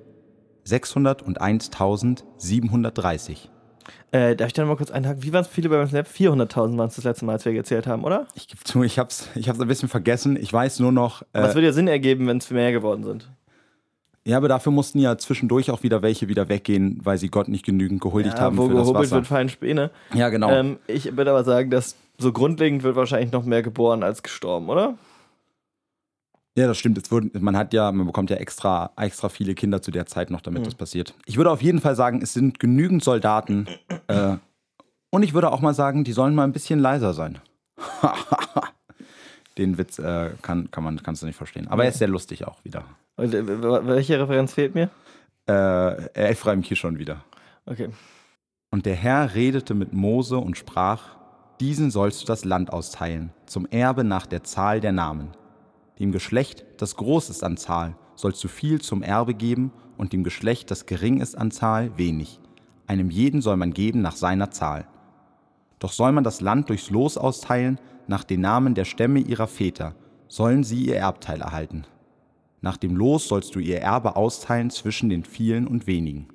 [0.65, 3.49] 601.730.
[4.11, 5.23] Äh, darf ich da noch mal kurz einhaken?
[5.23, 6.07] Wie waren es viele bei beim Snap?
[6.07, 8.27] 400.000 waren es das letzte Mal, als wir gezählt haben, oder?
[8.35, 10.37] Ich gebe zu, ich hab's, ich hab's ein bisschen vergessen.
[10.37, 11.23] Ich weiß nur noch.
[11.33, 13.29] Es Äh, würde ja Sinn ergeben, wenn es mehr geworden sind.
[14.25, 17.65] ja, aber dafür mussten ja zwischendurch auch wieder welche wieder weggehen, weil sie Gott nicht
[17.65, 19.15] genügend gehuldigt haben wo für das gehobelt Wasser.
[19.17, 19.91] wird, fallen Späne.
[20.13, 20.49] Ja, genau.
[20.51, 24.69] Ähm, ich würde aber sagen, dass so grundlegend wird wahrscheinlich noch mehr geboren als gestorben,
[24.69, 24.95] oder?
[26.55, 26.97] Ja, das stimmt.
[26.99, 30.29] Es wurden, man hat ja, man bekommt ja extra, extra viele Kinder zu der Zeit
[30.29, 30.65] noch, damit Mhm.
[30.65, 31.15] das passiert.
[31.25, 33.67] Ich würde auf jeden Fall sagen, es sind genügend Soldaten.
[34.07, 34.35] äh,
[35.09, 37.39] und ich würde auch mal sagen, die sollen mal ein bisschen leiser sein.
[39.57, 41.67] Den Witz äh, kann, kann man, kannst du nicht verstehen.
[41.67, 42.85] Aber er ist sehr lustig auch wieder.
[43.17, 43.45] Und, äh,
[43.85, 44.89] welche Referenz fehlt mir?
[45.47, 47.23] Äh, Ephraim Kishon wieder.
[47.65, 47.89] Okay.
[48.71, 51.17] Und der Herr redete mit Mose und sprach:
[51.59, 55.29] Diesen sollst du das Land austeilen, zum Erbe nach der Zahl der Namen.
[55.99, 60.23] Dem Geschlecht, das groß ist an Zahl, sollst du viel zum Erbe geben, und dem
[60.23, 62.39] Geschlecht, das gering ist an Zahl, wenig.
[62.87, 64.87] Einem jeden soll man geben nach seiner Zahl.
[65.79, 69.95] Doch soll man das Land durchs Los austeilen, nach den Namen der Stämme ihrer Väter,
[70.27, 71.85] sollen sie ihr Erbteil erhalten.
[72.61, 76.27] Nach dem Los sollst du ihr Erbe austeilen zwischen den vielen und wenigen.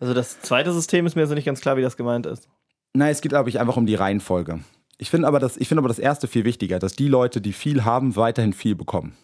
[0.00, 2.48] Also das zweite System ist mir so nicht ganz klar, wie das gemeint ist.
[2.94, 4.60] Nein, es geht, glaube ich, einfach um die Reihenfolge.
[4.98, 7.52] Ich finde aber, das- ich finde aber das erste viel wichtiger, dass die Leute, die
[7.52, 9.14] viel haben, weiterhin viel bekommen.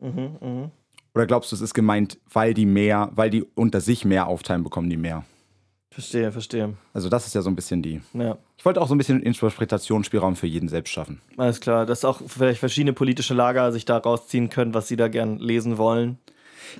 [0.00, 0.70] Mhm, mhm.
[1.14, 4.64] Oder glaubst du, es ist gemeint, weil die mehr, weil die unter sich mehr aufteilen,
[4.64, 5.24] bekommen die mehr?
[5.92, 6.74] Verstehe, verstehe.
[6.92, 8.00] Also das ist ja so ein bisschen die.
[8.14, 8.36] Ja.
[8.56, 11.20] Ich wollte auch so ein bisschen Interpretationsspielraum für jeden selbst schaffen.
[11.36, 15.06] Alles klar, dass auch vielleicht verschiedene politische Lager sich da rausziehen können, was sie da
[15.06, 16.18] gern lesen wollen.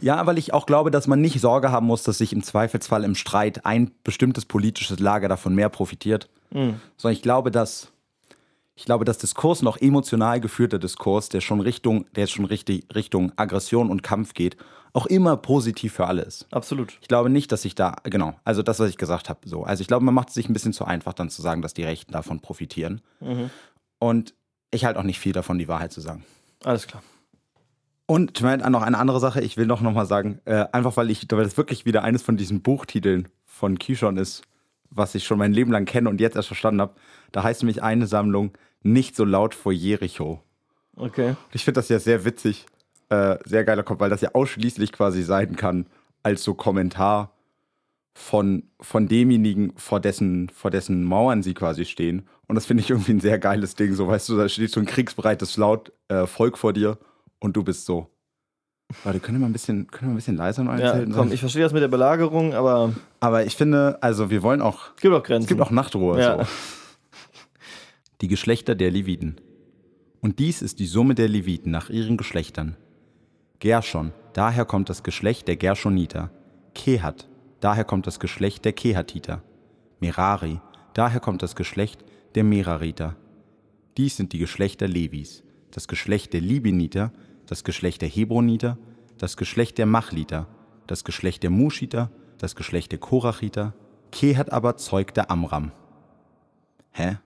[0.00, 3.04] Ja, weil ich auch glaube, dass man nicht Sorge haben muss, dass sich im Zweifelsfall
[3.04, 6.28] im Streit ein bestimmtes politisches Lager davon mehr profitiert.
[6.50, 6.80] Mhm.
[6.96, 7.92] Sondern ich glaube, dass
[8.76, 13.32] ich glaube, dass Diskurs noch emotional geführter Diskurs, der schon Richtung, der schon richtig Richtung
[13.36, 14.56] Aggression und Kampf geht,
[14.92, 16.46] auch immer positiv für alle ist.
[16.52, 16.96] Absolut.
[17.00, 19.64] Ich glaube nicht, dass ich da, genau, also das, was ich gesagt habe, so.
[19.64, 21.74] Also ich glaube, man macht es sich ein bisschen zu einfach, dann zu sagen, dass
[21.74, 23.00] die Rechten davon profitieren.
[23.20, 23.50] Mhm.
[23.98, 24.34] Und
[24.70, 26.24] ich halte auch nicht viel davon, die Wahrheit zu sagen.
[26.64, 27.02] Alles klar.
[28.06, 30.96] Und ich meine, noch eine andere Sache, ich will noch, noch mal sagen, äh, einfach
[30.96, 34.42] weil ich, weil das wirklich wieder eines von diesen Buchtiteln von Kishon ist,
[34.94, 36.94] was ich schon mein Leben lang kenne und jetzt erst verstanden habe.
[37.32, 38.52] Da heißt nämlich eine Sammlung
[38.82, 40.42] nicht so laut vor Jericho.
[40.96, 41.30] Okay.
[41.30, 42.66] Und ich finde das ja sehr witzig,
[43.08, 45.86] äh, sehr geiler Kopf, weil das ja ausschließlich quasi sein kann
[46.22, 47.32] als so Kommentar
[48.14, 52.28] von, von demjenigen, vor dessen, vor dessen Mauern sie quasi stehen.
[52.46, 53.94] Und das finde ich irgendwie ein sehr geiles Ding.
[53.94, 56.98] So, weißt du, da steht so ein kriegsbereites Laut, äh, Volk vor dir
[57.40, 58.08] und du bist so.
[59.02, 61.12] Warte, können wir mal ein bisschen, können wir ein bisschen leiser noch Ja, erzählen?
[61.12, 64.90] komm, ich verstehe das mit der Belagerung, aber Aber ich finde, also wir wollen auch,
[64.96, 65.44] es gibt auch Grenzen.
[65.44, 66.20] es gibt auch Nachtruhe.
[66.20, 66.44] Ja.
[66.44, 66.50] So.
[68.20, 69.36] Die Geschlechter der Leviten.
[70.20, 72.76] Und dies ist die Summe der Leviten nach ihren Geschlechtern.
[73.58, 76.30] Gershon, daher kommt das Geschlecht der Gershoniter.
[76.74, 77.28] Kehat,
[77.60, 79.42] daher kommt das Geschlecht der Kehatiter.
[80.00, 80.60] Merari,
[80.94, 83.16] daher kommt das Geschlecht der Merariter.
[83.96, 87.12] Dies sind die Geschlechter Levis, das Geschlecht der Libiniter,
[87.46, 88.78] das Geschlecht der Hebroniter,
[89.18, 90.46] das Geschlecht der Machliter,
[90.86, 93.74] das Geschlecht der Muschiter, das Geschlecht der Korachiter.
[94.12, 95.72] Kehat aber zeugte Amram.
[96.92, 97.18] Hä?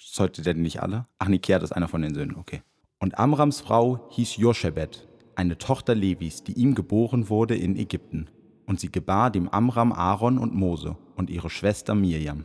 [0.00, 1.06] Zeugte der nicht alle?
[1.18, 2.62] Ach nee, Kehat ist einer von den Söhnen, okay.
[2.98, 8.28] Und Amrams Frau hieß Joschebet, eine Tochter Levis, die ihm geboren wurde in Ägypten.
[8.66, 12.44] Und sie gebar dem Amram Aaron und Mose und ihre Schwester Mirjam.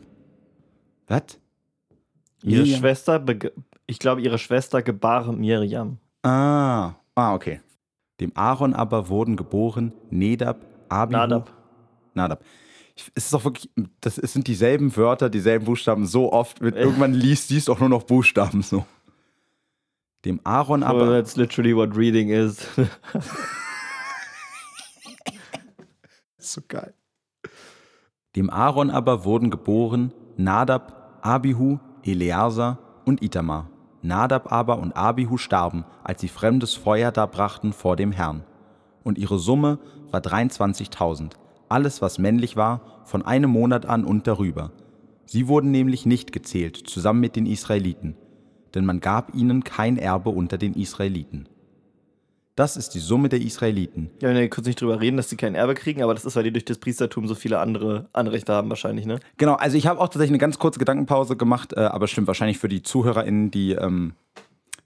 [1.06, 1.38] Was?
[2.42, 2.66] Ihre?
[2.66, 3.24] Schwester,
[3.86, 5.98] ich glaube, ihre Schwester gebar Miriam.
[6.22, 7.60] Ah, ah, okay.
[8.20, 11.52] Dem Aaron aber wurden geboren Nedab, Abihu, Nadab.
[12.14, 12.44] Nadab.
[12.96, 13.68] Ich- Es ist doch wirklich,
[14.00, 16.60] das es sind dieselben Wörter, dieselben Buchstaben so oft.
[16.60, 18.86] Mit, irgendwann liest, siehst du auch nur noch Buchstaben so.
[20.24, 22.66] Dem Aaron Aber aber, that's literally what reading is.
[26.38, 26.94] so geil.
[28.36, 33.70] Dem Aaron aber wurden geboren Nadab, Abihu, Eleazar und Itamar.
[34.04, 38.44] Nadab aber und Abihu starben, als sie fremdes Feuer darbrachten vor dem Herrn.
[39.02, 39.78] Und ihre Summe
[40.10, 41.32] war 23.000,
[41.70, 44.72] alles was männlich war, von einem Monat an und darüber.
[45.24, 48.14] Sie wurden nämlich nicht gezählt, zusammen mit den Israeliten,
[48.74, 51.48] denn man gab ihnen kein Erbe unter den Israeliten.
[52.56, 54.10] Das ist die Summe der Israeliten.
[54.22, 56.44] Ja, wir kurz nicht drüber reden, dass sie kein Erbe kriegen, aber das ist, weil
[56.44, 59.18] die durch das Priestertum so viele andere Anrechte haben, wahrscheinlich, ne?
[59.38, 62.58] Genau, also ich habe auch tatsächlich eine ganz kurze Gedankenpause gemacht, äh, aber stimmt wahrscheinlich
[62.58, 64.14] für die ZuhörerInnen, die, ähm,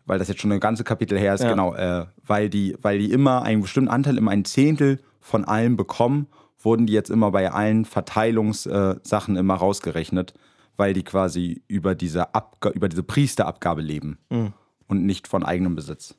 [0.07, 1.50] weil das jetzt schon eine ganze Kapitel her ist, Ja.
[1.50, 5.76] genau, äh, weil, die, weil die immer einen bestimmten Anteil, immer ein Zehntel von allem
[5.76, 6.26] bekommen,
[6.61, 10.33] wurden die jetzt immer bei allen Verteilungssachen immer rausgerechnet,
[10.78, 14.52] weil die quasi über diese, Abga über diese Priesterabgabe leben Mhm.
[14.87, 16.14] und nicht von eigenem Besitz.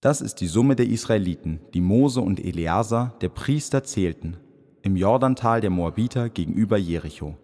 [0.00, 4.36] Das ist die Summe der Israeliten, die Mose und Eleazar, der Priester, zählten,
[4.82, 7.36] im Jordantal der Moabiter gegenüber Jericho.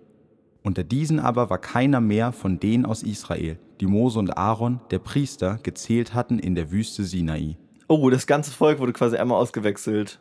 [0.62, 5.01] Unter diesen aber war keiner mehr von denen aus Israel, die Mose und Aaron, der
[5.01, 7.57] Priester, gezählt hatten in der Wüste Sinai.
[7.88, 10.21] Oh, das ganze Volk wurde quasi einmal ausgewechselt.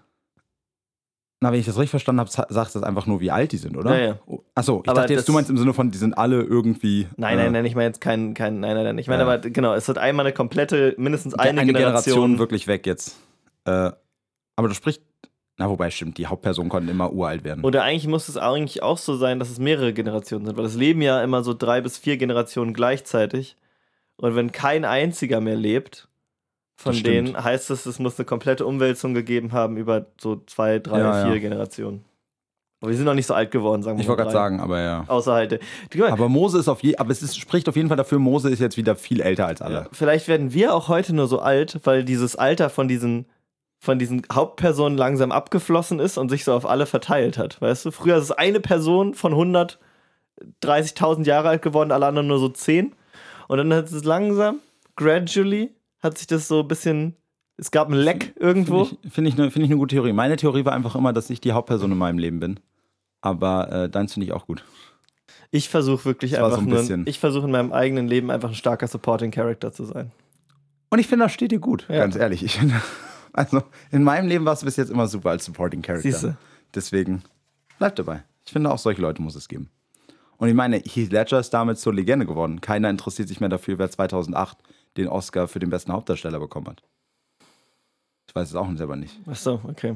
[1.44, 3.58] Na, wenn ich das richtig verstanden habe, sa- sagt das einfach nur, wie alt die
[3.58, 3.98] sind, oder?
[4.00, 4.20] Ja, ja.
[4.28, 7.06] Oh, Achso, ich Aber dachte jetzt, du meinst im Sinne von, die sind alle irgendwie.
[7.18, 8.98] Nein, äh, nein, nein, ich meine jetzt kein, kein nein, nein, nein.
[8.98, 9.28] Ich meine Ja.
[9.30, 12.40] aber, genau, es wird einmal eine komplette, mindestens eine, eine, Generation, Generation.
[12.40, 13.18] wirklich weg jetzt.
[13.66, 13.92] Äh,
[14.56, 15.02] aber du sprichst.
[15.58, 17.64] Na, wobei, stimmt, die Hauptpersonen konnten immer uralt werden.
[17.66, 20.76] Oder eigentlich muss es eigentlich auch so sein, dass es mehrere Generationen sind, weil es
[20.76, 23.58] leben ja immer so drei bis vier Generationen gleichzeitig.
[24.16, 26.08] Und wenn kein einziger mehr lebt,
[26.76, 27.30] von Das stimmt.
[27.30, 31.24] denen heißt es, es muss eine komplette Umwälzung gegeben haben über so zwei, drei, Ja,
[31.26, 31.40] vier ja.
[31.40, 32.04] Generationen.
[32.82, 34.32] Aber wir sind noch nicht so alt geworden, sagen wir ich wollte mal.
[34.32, 35.06] gerade sagen, aber ja.
[35.08, 35.62] Außer halt.
[35.96, 38.50] Mal, Aber Mose ist auf je, aber es ist, spricht auf jeden Fall dafür, Mose
[38.50, 39.74] ist jetzt wieder viel älter als alle.
[39.76, 43.26] Ja, vielleicht werden wir auch heute nur so alt, weil dieses Alter von diesen,
[43.80, 47.62] von diesen Hauptpersonen langsam abgeflossen ist und sich so auf alle verteilt hat.
[47.62, 49.34] Weißt du, früher ist es eine Person von
[50.62, 52.94] 130.000 Jahre alt geworden, alle anderen nur so 10.
[53.48, 54.60] Und dann hat es langsam,
[54.98, 55.72] gradually,
[56.04, 57.16] hat sich das so ein bisschen,
[57.58, 58.86] es gab ein Leck irgendwo.
[58.86, 60.14] Finde ich, finde ich, eine, finde ich eine gute Theorie.
[60.14, 62.60] Meine Theorie war einfach immer, dass ich die Hauptperson in meinem Leben bin.
[63.22, 64.64] Aber äh, deins finde ich auch gut.
[65.52, 68.50] Ich versuche wirklich Das einfach so ein nur, ich versuche in meinem eigenen Leben einfach
[68.50, 70.12] ein starker Supporting Character zu sein.
[70.90, 72.00] Und ich finde, das steht dir gut, Ja.
[72.00, 72.44] ganz ehrlich.
[72.44, 72.76] Ich finde,
[73.34, 76.10] also in meinem Leben warst du bis jetzt immer super als Supporting Character.
[76.12, 76.38] Siehste.
[76.76, 77.24] Deswegen
[77.80, 78.24] bleib dabei.
[78.46, 79.70] Ich finde, auch solche Leute muss es geben.
[80.38, 82.60] Und ich meine, Heath Ledger ist damit zur Legende geworden.
[82.60, 84.58] Keiner interessiert sich mehr dafür, wer 2008
[84.98, 86.84] den Oscar für den besten Hauptdarsteller bekommen hat.
[88.28, 89.20] Ich weiß es auch selber nicht.
[89.30, 89.96] Ach so, okay.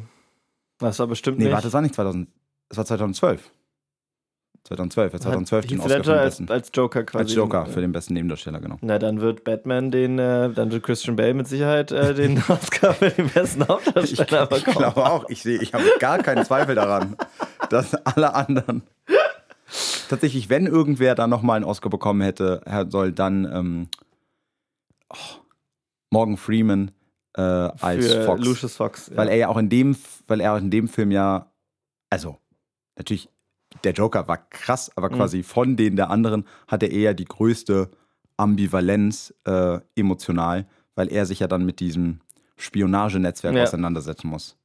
[0.80, 1.54] Das war bestimmt Nee, nicht.
[1.54, 2.28] warte, es war nicht 2000.
[2.70, 3.52] Es war 2012.
[4.64, 6.52] 2012, ja, 2012 Hat den Heath Oscar für Ledger den als, besten.
[6.52, 7.24] als Joker quasi.
[7.24, 8.78] Als Joker für den besten Nebendarsteller, genau.
[8.82, 12.94] Na, dann wird Batman den, äh, dann wird Christian Bale mit Sicherheit äh, den Oscar
[12.94, 14.78] für den besten Hauptdarsteller Ich bekommen.
[14.78, 15.30] glaube auch.
[15.30, 17.16] Ich sehe, ich habe gar keinen Zweifel daran,
[17.70, 18.84] dass alle anderen.
[20.10, 23.88] Tatsächlich, wenn irgendwer da nochmal einen Oscar bekommen hätte, soll dann ähm,
[25.10, 25.42] oh,
[26.12, 26.92] Morgan Freeman
[27.36, 28.42] äh, als für Fox.
[28.46, 29.12] Lucius Fox.
[29.16, 29.32] Weil ja.
[29.34, 29.96] er ja auch in dem,
[30.28, 31.52] weil er auch in dem Film ja,
[32.10, 32.38] also
[32.98, 33.30] natürlich,
[33.84, 35.16] der Joker war krass, aber Mhm.
[35.16, 37.92] quasi von den der anderen hat er eher die größte
[38.38, 42.22] Ambivalenz äh, emotional, weil er sich ja dann mit diesem
[42.56, 43.64] Spionagenetzwerk Ja.
[43.64, 44.56] auseinandersetzen muss.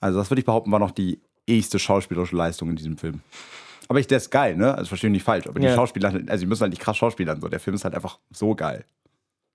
[0.00, 3.20] Also das würde ich behaupten, war noch die eheste schauspielerische Leistung in diesem Film.
[3.88, 4.74] Aber ich, der ist geil, ne?
[4.74, 5.46] Also verstehe mich nicht falsch.
[5.46, 5.74] Aber die Ja.
[5.74, 7.40] Schauspieler, also die müssen halt nicht krass schauspielern.
[7.40, 7.48] So.
[7.48, 8.84] Der Film ist halt einfach so geil.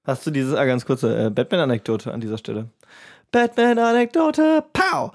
[0.07, 2.69] Hast du diese, ah, ganz kurze äh, Batman-Anekdote an dieser Stelle?
[3.31, 5.11] Batman-Anekdote, pow!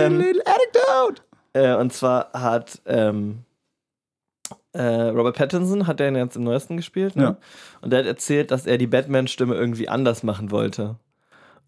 [0.00, 1.22] Anecdote!
[1.52, 3.44] Äh, und zwar hat ähm,
[4.72, 7.22] äh, Robert Pattinson, hat der jetzt im neuesten gespielt, ne?
[7.22, 7.36] Ja.
[7.80, 10.96] Und der hat erzählt, dass er die Batman-Stimme irgendwie anders machen wollte.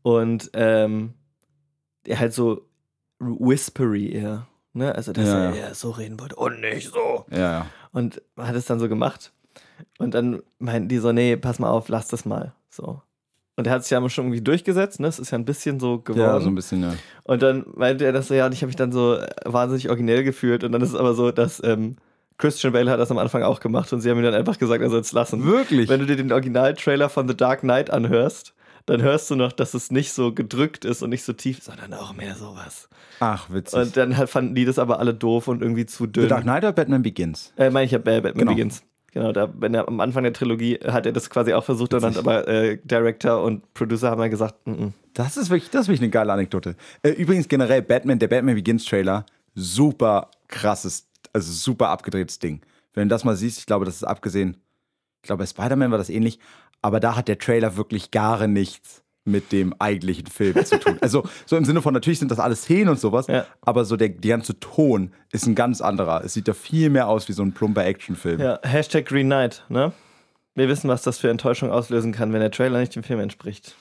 [0.03, 1.15] Und ähm,
[2.05, 2.63] er halt so
[3.21, 4.47] whispery eher.
[4.73, 4.95] Ne?
[4.95, 5.75] Also, dass Ja, er ja.
[5.75, 7.25] so reden wollte und nicht so.
[7.31, 7.67] Ja.
[7.93, 9.33] Und hat es dann so gemacht.
[9.99, 12.55] Und dann meinten die so, nee, pass mal auf, lass das mal.
[12.71, 13.03] So.
[13.57, 15.07] Und er hat sich ja schon irgendwie durchgesetzt, ne?
[15.09, 16.21] Es ist ja ein bisschen so geworden.
[16.21, 16.95] Ja, so ein bisschen, ja.
[17.25, 20.25] Und dann meinte er das so, ja, und ich habe mich dann so wahnsinnig originell
[20.25, 20.63] gefühlt.
[20.63, 21.97] Und dann ist es aber so, dass ähm,
[22.37, 24.83] Christian Bale hat das am Anfang auch gemacht und sie haben ihm dann einfach gesagt,
[24.83, 25.45] er soll es lassen.
[25.45, 25.89] Wirklich?
[25.89, 28.55] Wenn du dir den Original-Trailer von The Dark Knight anhörst,
[28.85, 31.95] dann hörst du noch, dass es nicht so gedrückt ist und nicht so tief, sondern
[31.95, 32.89] auch mehr sowas.
[33.21, 33.81] Ach, witzig.
[33.81, 36.25] Und dann halt fanden die das aber alle doof und irgendwie zu dünn.
[36.25, 37.53] The Dark Knight oder Batman Begins?
[37.57, 38.51] Äh, meine ich ja, äh, Batman Genau.
[38.53, 38.83] Begins.
[39.17, 42.03] Genau, da, wenn er am Anfang der Trilogie hat er das quasi auch versucht, und
[42.03, 44.93] dann aber äh, Director und Producer haben dann gesagt, mm -mm.
[45.15, 46.77] Das ist wirklich, das ist wirklich eine geile Anekdote.
[47.03, 52.61] Äh, übrigens generell Batman, der Batman Begins Trailer, super krasses, also super abgedrehtes Ding.
[52.93, 54.59] Wenn du das mal siehst, ich glaube, das ist abgesehen,
[55.23, 56.39] ich glaube, bei Spider-Man war das ähnlich,
[56.83, 60.99] aber da hat der Trailer wirklich gar nichts mit dem eigentlichen Film zu tun.
[61.01, 63.45] Also so im Sinne von, natürlich sind das alles Szenen und sowas, Ja.
[63.61, 66.25] aber so der, der ganze Ton ist ein ganz anderer.
[66.25, 68.41] Es sieht da viel mehr aus wie so ein plumper Actionfilm.
[68.41, 69.93] ja, Hashtag Green Knight, ne?
[70.55, 73.75] Wir wissen, was das für Enttäuschung auslösen kann, wenn der Trailer nicht dem Film entspricht.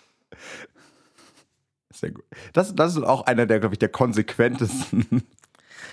[1.94, 2.26] Sehr gut.
[2.52, 5.24] Das, das ist auch einer der, glaube ich, der konsequentesten.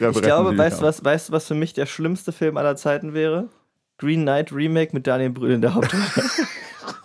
[0.00, 3.50] Ich glaube, weißt du, was, weißt, was für mich der schlimmste Film aller Zeiten wäre?
[3.98, 6.02] Green Knight Remake mit Daniel Brühl in der Hauptrolle.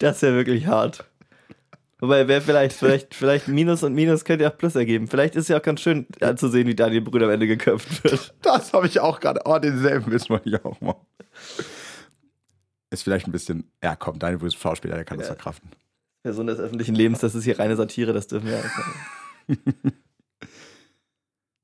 [0.00, 1.04] das wäre wirklich hart.
[2.00, 5.06] Wobei wäre vielleicht, vielleicht, vielleicht Minus und Minus könnte ja auch Plus ergeben.
[5.06, 7.46] Vielleicht ist es ja auch ganz schön ja, zu sehen, wie Daniel Brüder am Ende
[7.46, 8.34] geköpft wird.
[8.40, 9.42] Das habe ich auch gerade.
[9.44, 10.96] Oh, denselben wissen wir hier auch mal.
[12.88, 13.70] Ist vielleicht ein bisschen.
[13.84, 15.20] Ja, komm, Daniel Brüder ist Schauspieler, der kann ja.
[15.20, 15.70] das verkraften.
[16.22, 19.56] Person des öffentlichen Lebens, das ist hier reine Satire, das dürfen wir auch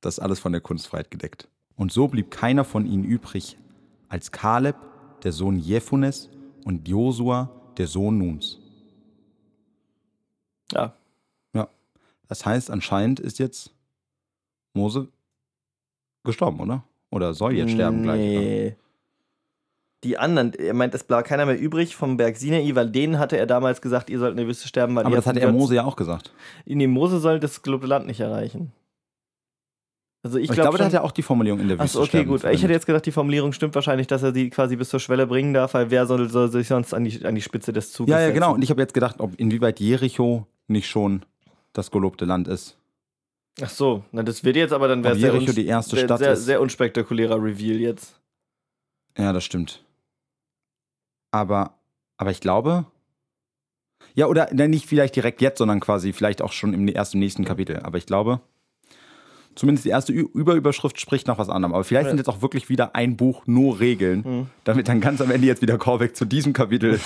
[0.03, 1.49] Das ist alles von der Kunstfreiheit gedeckt.
[1.75, 3.59] Und so blieb keiner von ihnen übrig,
[4.09, 4.77] als Kaleb,
[5.25, 6.31] der Sohn Jephunes,
[6.65, 8.59] und Josua, der Sohn Nuns.
[10.73, 10.95] Ja.
[11.55, 11.69] Ja.
[12.29, 13.71] Das heißt, anscheinend ist jetzt
[14.75, 15.09] Mose
[16.25, 16.85] gestorben, oder?
[17.11, 18.19] Oder soll jetzt sterben gleich?
[18.19, 18.77] Nee.
[20.05, 23.39] Die anderen, er meint, es bleibt keiner mehr übrig vom Berg Sinai, weil denen hatte
[23.39, 24.95] er damals gesagt, ihr sollt in der Wüste sterben.
[24.95, 26.33] Weil Aber das hat er Mose ja auch gesagt.
[26.67, 28.73] Dem Mose soll das gelobte Land nicht erreichen.
[30.27, 32.01] Also ich, glaub ich glaube, da hat er auch die Formulierung in der Wüste.
[32.01, 32.43] Achso, okay, gut.
[32.43, 35.25] Ich hätte jetzt gedacht, die Formulierung stimmt wahrscheinlich, dass er die quasi bis zur Schwelle
[35.29, 38.11] bringen darf, weil wer soll, soll sich sonst an die, an die Spitze des Zuges
[38.11, 38.55] Ja, ja, genau.
[38.55, 41.25] Und ich habe jetzt gedacht, ob inwieweit Jericho nicht schon
[41.73, 42.77] das gelobte Land ist.
[43.63, 46.61] Ach so, na das wird jetzt aber dann wäre Jericho die erste Stadt sehr, sehr
[46.61, 48.21] unspektakulärer Reveal jetzt.
[49.17, 49.85] Ja, das stimmt.
[51.31, 51.75] Aber,
[52.17, 52.85] aber ich glaube.
[54.15, 57.79] Ja, oder nicht vielleicht direkt jetzt, sondern quasi vielleicht auch schon im ersten nächsten Kapitel.
[57.81, 58.41] Aber ich glaube,
[59.57, 61.75] zumindest die erste Ü Überüberschrift spricht nach was anderem.
[61.75, 62.11] Aber vielleicht ja.
[62.11, 64.47] sind jetzt auch wirklich wieder ein Buch nur Regeln, mhm.
[64.63, 67.05] damit dann ganz am Ende jetzt wieder Callback zu diesem Kapitel ist.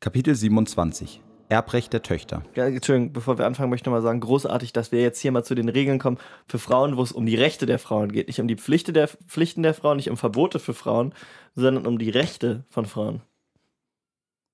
[0.00, 2.42] Kapitel 27 Erbrecht der Töchter.
[2.56, 5.44] Ja, Entschuldigung, bevor wir anfangen, möchte ich nochmal sagen, großartig, dass wir jetzt hier mal
[5.44, 8.26] zu den Regeln kommen für Frauen, wo es um die Rechte der Frauen geht.
[8.26, 11.14] Nicht um die Pflichten der, Pflichten der Frauen, nicht um Verbote für Frauen,
[11.54, 13.22] sondern um die Rechte von Frauen.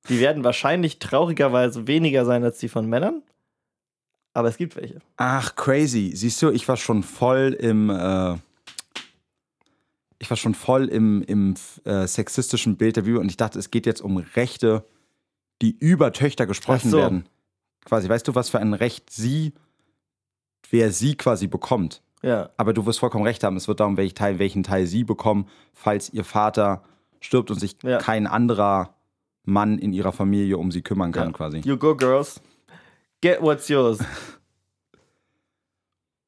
[0.09, 3.23] Die werden wahrscheinlich traurigerweise weniger sein als die von Männern,
[4.33, 5.01] aber es gibt welche.
[5.17, 6.13] Ach, crazy.
[6.15, 7.91] Siehst du, ich war schon voll im.
[7.91, 8.37] Äh
[10.19, 13.73] ich war schon voll im, im äh, sexistischen Bild der Bibel und ich dachte, es
[13.73, 14.85] geht jetzt um Rechte
[15.63, 16.99] die über Töchter gesprochen so.
[16.99, 17.29] werden.
[17.85, 19.53] Quasi, weißt du, was für ein Recht sie,
[20.71, 22.03] wer sie quasi bekommt.
[22.23, 22.51] Ja.
[22.57, 25.49] Aber du wirst vollkommen recht haben, es wird darum, welchen Teil, welchen Teil sie bekommen,
[25.73, 26.83] falls ihr Vater
[27.21, 27.99] stirbt und sich ja.
[27.99, 28.95] kein anderer
[29.45, 31.33] Mann in ihrer Familie um sie kümmern kann, ja.
[31.33, 31.59] quasi.
[31.65, 32.41] You go, girls.
[33.23, 34.01] Get what's yours.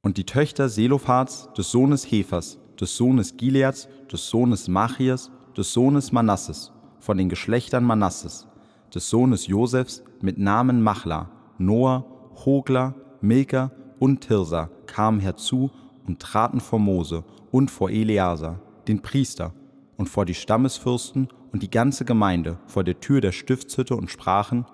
[0.03, 6.12] Und die Töchter Selophats, des Sohnes Hefers, des Sohnes Gileads, des Sohnes Machias, des Sohnes
[6.12, 6.70] Manasses,
[7.01, 8.47] von den Geschlechtern Manasses,
[8.95, 12.05] des Sohnes Josefs mit Namen Machla, Noah,
[12.45, 15.72] Hogla, Milka und Tirsa kamen herzu
[16.07, 19.53] und traten vor Mose und vor Eleazar, den Priester,
[19.97, 24.64] und vor die Stammesfürsten und die ganze Gemeinde vor der Tür der Stiftshütte und sprachen,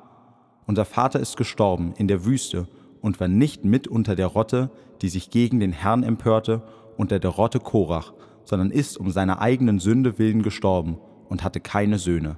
[0.70, 2.68] Unser Vater ist gestorben in der Wüste
[3.00, 4.70] und war nicht mit unter der Rotte,
[5.02, 6.62] die sich gegen den Herrn empörte,
[6.96, 8.12] unter der Rotte Korach,
[8.44, 12.36] sondern ist um seiner eigenen Sünde willen gestorben und hatte keine Söhne.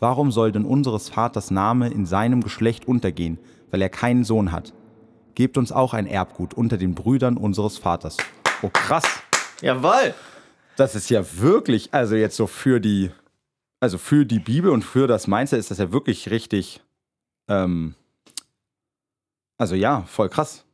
[0.00, 3.38] Warum soll denn unseres Vaters Name in seinem Geschlecht untergehen,
[3.70, 4.72] weil er keinen Sohn hat?
[5.34, 8.16] Gebt uns auch ein Erbgut unter den Brüdern unseres Vaters.
[8.62, 9.04] Oh, krass.
[9.60, 10.14] Jawoll.
[10.78, 13.10] Das ist ja wirklich, also jetzt so für die,
[13.78, 16.80] also für die Bibel und für das Mindset ist das ja wirklich richtig,
[17.48, 17.94] ähm,
[19.58, 20.64] also ja, voll krass.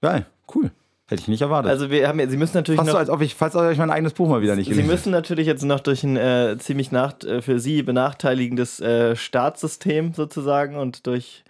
[0.00, 0.70] Geil, cool.
[1.06, 1.70] Hätte ich nicht erwartet.
[1.70, 3.90] Also wir haben, Sie müssen natürlich Fast noch, so, als ob ich, falls euch mein
[3.90, 7.22] eigenes Buch mal wieder nicht Sie müssen natürlich jetzt noch durch ein äh, ziemlich nach,
[7.22, 11.44] äh, für Sie benachteiligendes äh, Staatssystem sozusagen und durch,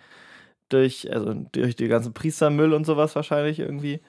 [0.71, 4.01] durch, also durch die ganzen Priestermüll und sowas wahrscheinlich irgendwie.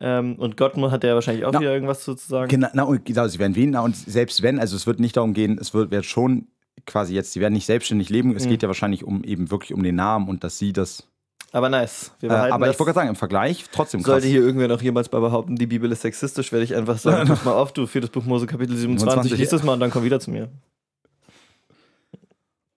[0.00, 2.48] Ähm, und Gottmund hat ja wahrscheinlich auch na, wieder irgendwas zu sagen.
[2.48, 5.16] Genau, na, und, genau, sie werden wen, na, und selbst wenn, also es wird nicht
[5.16, 6.48] darum gehen, es wird, wird schon
[6.88, 8.50] quasi jetzt, sie werden nicht selbstständig leben, es mhm.
[8.50, 11.06] geht ja wahrscheinlich um eben wirklich um den Namen und dass sie das
[11.50, 12.12] aber nice.
[12.20, 14.12] Äh, aber ich wollte gerade sagen, im Vergleich trotzdem krass.
[14.12, 17.28] Sollte hier irgendwer noch jemals mal behaupten, die Bibel ist sexistisch, werde ich einfach sagen,
[17.28, 20.04] pass mal auf, du viertes Buch Mose Kapitel 27, lies das mal und dann komm
[20.04, 20.50] wieder zu mir.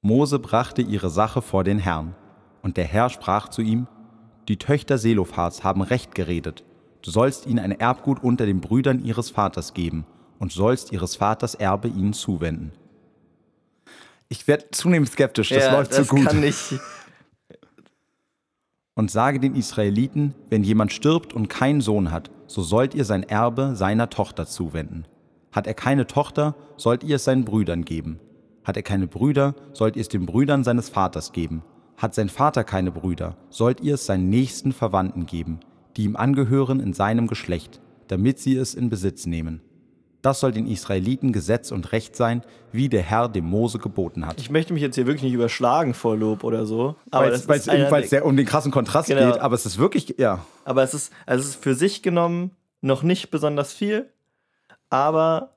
[0.01, 2.16] Mose brachte ihre Sache vor den Herrn.
[2.64, 3.88] Und der Herr sprach zu ihm,
[4.47, 6.64] die Töchter Selophats haben recht geredet.
[7.01, 10.05] Du sollst ihnen ein Erbgut unter den Brüdern ihres Vaters geben
[10.39, 12.72] und sollst ihres Vaters Erbe ihnen zuwenden.
[14.32, 16.26] Ich werde zunehmend skeptisch, das ja, läuft das zu gut.
[16.26, 16.80] Kann nicht
[18.96, 23.24] und sage den Israeliten, wenn jemand stirbt und keinen Sohn hat, so sollt ihr sein
[23.24, 25.06] Erbe seiner Tochter zuwenden.
[25.52, 28.22] Hat er keine Tochter, sollt ihr es seinen Brüdern geben.
[28.64, 31.62] Hat er keine Brüder, sollt ihr es den Brüdern seines Vaters geben.
[31.98, 35.60] Hat sein Vater keine Brüder, sollt ihr es seinen nächsten Verwandten geben,
[35.98, 39.60] die ihm angehören in seinem Geschlecht, damit sie es in Besitz nehmen.
[40.22, 44.39] Das soll den Israeliten Gesetz und Recht sein, wie der Herr dem Mose geboten hat.
[44.39, 46.95] Ich möchte mich jetzt hier wirklich nicht überschlagen vor Lob oder so.
[47.09, 49.32] Aber Weil das es ebenfalls sehr um den krassen Kontrast Genau.
[49.32, 50.45] geht, aber es ist wirklich, ja.
[50.63, 52.51] Aber es ist, also es ist für sich genommen
[52.82, 54.09] noch nicht besonders viel,
[54.89, 55.55] aber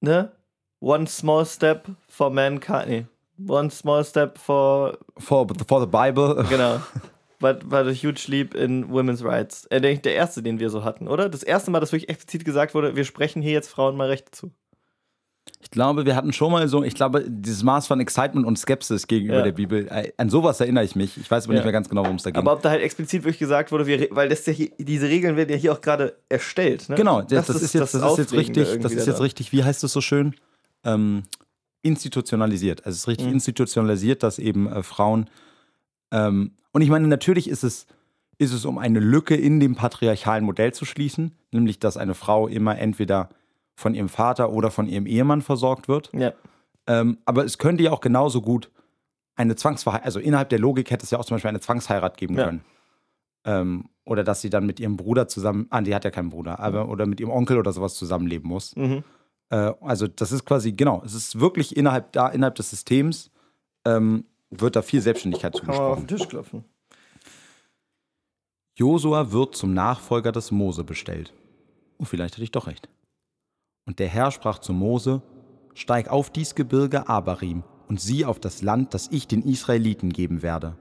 [0.00, 0.32] ne,
[0.80, 3.06] one small step for mankind, nee,
[3.48, 6.44] one small step for, For, for the Bible.
[6.48, 6.80] genau,
[7.38, 9.66] but a huge leap in women's rights.
[9.66, 11.28] Äh, der, der erste, den wir so hatten, oder?
[11.28, 14.30] Das erste Mal, dass wirklich explizit gesagt wurde, wir sprechen hier jetzt Frauen mal Rechte
[14.30, 14.50] zu.
[15.60, 19.06] Ich glaube, wir hatten schon mal so, ich glaube, dieses Maß von Excitement und Skepsis
[19.06, 19.42] gegenüber Ja.
[19.42, 21.16] der Bibel, äh, an sowas erinnere ich mich.
[21.16, 21.58] Ich weiß aber Ja.
[21.60, 22.38] nicht mehr ganz genau, worum es da ging.
[22.38, 25.36] Aber ob da halt explizit wirklich gesagt wurde, wir, weil das ja hier, diese Regeln
[25.36, 26.88] werden ja hier auch gerade erstellt.
[26.88, 26.96] Ne?
[26.96, 29.82] genau, das, das, ist jetzt, das ist jetzt richtig, das ist jetzt richtig, wie heißt
[29.84, 30.34] es so schön?
[30.84, 31.24] Ähm,
[31.82, 32.80] institutionalisiert.
[32.84, 33.34] Also es ist richtig Mhm.
[33.34, 35.30] institutionalisiert, dass eben äh, Frauen
[36.12, 37.86] ähm, und ich meine, natürlich ist es,
[38.36, 42.48] ist es, um eine Lücke in dem patriarchalen Modell zu schließen, nämlich dass eine Frau
[42.48, 43.30] immer entweder
[43.76, 46.10] von ihrem Vater oder von ihrem Ehemann versorgt wird.
[46.12, 46.34] Ja.
[46.86, 48.70] Ähm, aber es könnte ja auch genauso gut
[49.36, 52.36] eine Zwangsverheirat, also innerhalb der Logik hätte es ja auch zum Beispiel eine Zwangsheirat geben
[52.36, 52.44] Ja.
[52.44, 52.60] können.
[53.46, 56.60] Ähm, oder dass sie dann mit ihrem Bruder zusammen, ah, die hat ja keinen Bruder,
[56.60, 58.76] aber oder mit ihrem Onkel oder sowas zusammenleben muss.
[58.76, 59.02] Mhm.
[59.48, 63.30] Äh, also das ist quasi, genau, es ist wirklich innerhalb da, innerhalb des Systems
[63.86, 66.06] ähm, wird da viel Selbstständigkeit Kann man auf zugesprochen.
[66.06, 66.64] den Tisch klopfen.
[68.78, 71.32] Josua wird zum Nachfolger des Mose bestellt.
[71.98, 72.88] Oh, vielleicht hatte ich doch recht.
[73.86, 75.22] Und der Herr sprach zu Mose:
[75.74, 80.42] Steig auf dies Gebirge Abarim und sieh auf das Land, das ich den Israeliten geben
[80.42, 80.76] werde.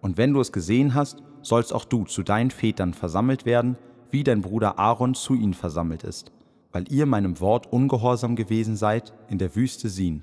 [0.00, 3.76] Und wenn du es gesehen hast, sollst auch du zu deinen Vätern versammelt werden,
[4.10, 6.32] wie dein Bruder Aaron zu ihnen versammelt ist,
[6.72, 10.22] weil ihr meinem Wort ungehorsam gewesen seid in der Wüste Sin,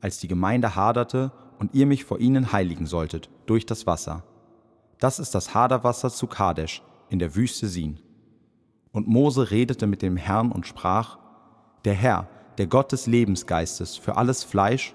[0.00, 4.24] als die Gemeinde haderte und ihr mich vor ihnen heiligen solltet durch das Wasser.
[4.98, 8.00] Das ist das Haderwasser zu Kadesh in der Wüste Sin.
[8.92, 11.18] Und Mose redete mit dem Herrn und sprach,
[11.84, 12.28] Der Herr,
[12.58, 14.94] der Gott des Lebensgeistes für alles Fleisch,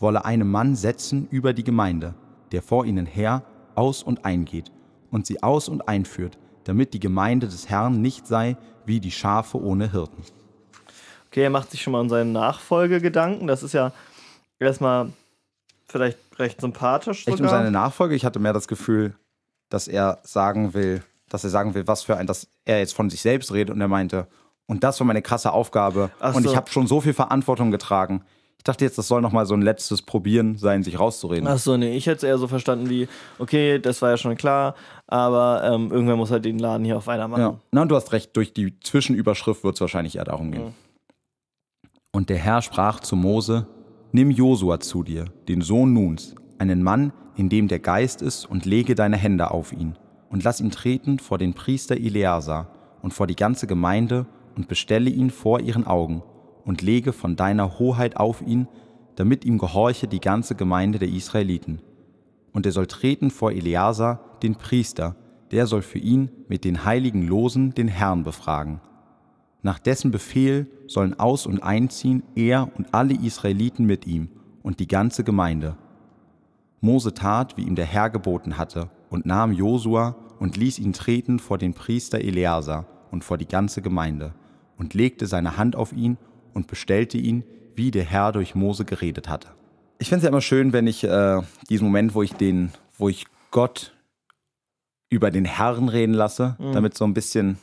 [0.00, 2.14] wolle einen Mann setzen über die Gemeinde,
[2.50, 3.42] der vor ihnen her
[3.74, 4.72] aus und eingeht
[5.10, 8.56] und sie aus und einführt, damit die Gemeinde des Herrn nicht sei
[8.86, 10.22] wie die Schafe ohne Hirten.
[11.26, 13.46] Okay, er macht sich schon mal um seine Nachfolge Gedanken.
[13.46, 13.92] Das ist ja
[14.58, 15.10] erstmal
[15.92, 17.20] vielleicht recht sympathisch.
[17.20, 17.50] Echt um sogar.
[17.50, 18.14] seine Nachfolge?
[18.14, 19.14] Ich hatte mehr das Gefühl,
[19.68, 23.10] dass er sagen will, dass er sagen will, was für ein, dass er jetzt von
[23.10, 24.26] sich selbst redet und er meinte,
[24.66, 26.50] und das war meine krasse Aufgabe Ach und so.
[26.50, 28.24] ich habe schon so viel Verantwortung getragen.
[28.58, 31.48] Ich dachte jetzt, das soll noch mal so ein letztes Probieren sein, sich rauszureden.
[31.48, 33.08] Ach so, nee, ich hätte es eher so verstanden wie,
[33.40, 34.76] okay, das war ja schon klar,
[35.08, 37.40] aber ähm, irgendwer muss halt den Laden hier auf einer machen.
[37.40, 40.74] Ja, na, und du hast recht, durch die Zwischenüberschrift wird es wahrscheinlich eher darum gehen.
[42.12, 43.66] Und der Herr sprach zu Mose:
[44.14, 48.66] Nimm Josua zu dir, den Sohn Nuns, einen Mann, in dem der Geist ist, und
[48.66, 49.96] lege deine Hände auf ihn,
[50.28, 55.08] und lass ihn treten vor den Priester Eleazar und vor die ganze Gemeinde, und bestelle
[55.08, 56.22] ihn vor ihren Augen,
[56.66, 58.68] und lege von deiner Hoheit auf ihn,
[59.16, 61.80] damit ihm gehorche die ganze Gemeinde der Israeliten.
[62.52, 65.16] Und er soll treten vor Eleazar, den Priester,
[65.52, 68.82] der soll für ihn mit den heiligen Losen den Herrn befragen.
[69.62, 74.28] Nach dessen Befehl sollen aus und einziehen er und alle Israeliten mit ihm
[74.62, 75.76] und die ganze Gemeinde.
[76.80, 81.38] Mose tat, wie ihm der Herr geboten hatte, und nahm Josua und ließ ihn treten
[81.38, 84.34] vor den Priester Eleazar und vor die ganze Gemeinde,
[84.76, 86.16] und legte seine Hand auf ihn
[86.54, 87.44] und bestellte ihn,
[87.76, 89.48] wie der Herr durch Mose geredet hatte.
[89.98, 91.40] Ich finde es ja immer schön, wenn ich äh,
[91.70, 93.94] diesen Moment, wo ich den, wo ich Gott
[95.08, 97.58] über den Herrn reden lasse, damit so ein bisschen,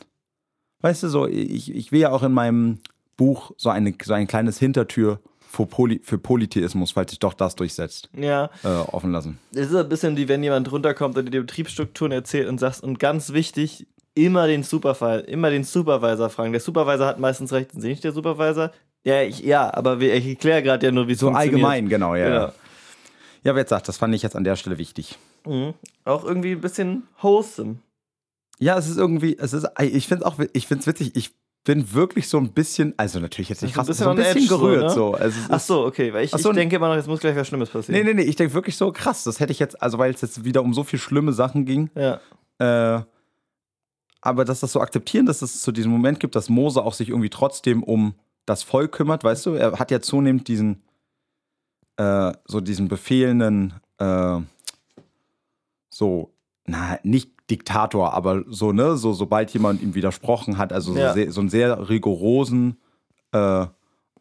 [0.80, 2.78] weißt du, so, ich, ich will ja auch in meinem
[3.16, 7.56] Buch so, eine, so ein kleines Hintertür für, Poly, für Polytheismus, falls sich doch das
[7.56, 9.38] durchsetzt, Ja, äh, offen lassen.
[9.52, 12.82] es ist ein bisschen wie wenn jemand runterkommt und dir die Betriebsstrukturen erzählt und sagst,
[12.82, 16.52] und ganz wichtig, immer den Supervisor, immer den Supervisor fragen.
[16.52, 18.70] Der Supervisor hat meistens recht, sind Sie nicht der Supervisor?
[19.02, 22.24] Ja, ich, ja, aber ich erkläre gerade ja nur, wie es So allgemein, genau, ja.
[22.28, 22.40] Genau.
[22.40, 22.52] Ja,
[23.44, 25.18] ja wer jetzt sagt, das fand ich jetzt an der Stelle wichtig.
[25.46, 25.74] Mhm.
[26.04, 27.76] Auch irgendwie ein bisschen wholesome.
[28.60, 31.34] Ja, es ist irgendwie, es ist, ich finde es auch, ich finde es witzig, ich
[31.64, 34.36] bin wirklich so ein bisschen, also natürlich jetzt nicht krass, ein bisschen so ein bisschen
[34.36, 34.90] edge so, gerührt ne?
[34.90, 35.14] so.
[35.14, 37.48] Also Ach so, okay, weil ich, so, ich denke immer noch, jetzt muss gleich was
[37.48, 37.98] Schlimmes passieren.
[38.04, 40.20] Nee, nee, nee, ich denke wirklich so krass, das hätte ich jetzt, also weil es
[40.20, 42.20] jetzt wieder um so viel schlimme Sachen ging, Ja.
[42.58, 43.02] äh,
[44.22, 47.08] aber dass das so akzeptieren, dass es zu diesem Moment gibt, dass Mose auch sich
[47.08, 48.14] irgendwie trotzdem um
[48.46, 50.82] das Volk kümmert, weißt du, er hat ja zunehmend diesen,
[51.96, 54.38] äh, so diesen befehlenden, äh,
[55.90, 56.32] so,
[56.66, 61.08] na, nicht Diktator, aber so, ne, so, sobald jemand ihm widersprochen hat, also Ja.
[61.08, 62.76] so, sehr, so einen sehr rigorosen,
[63.32, 63.66] äh,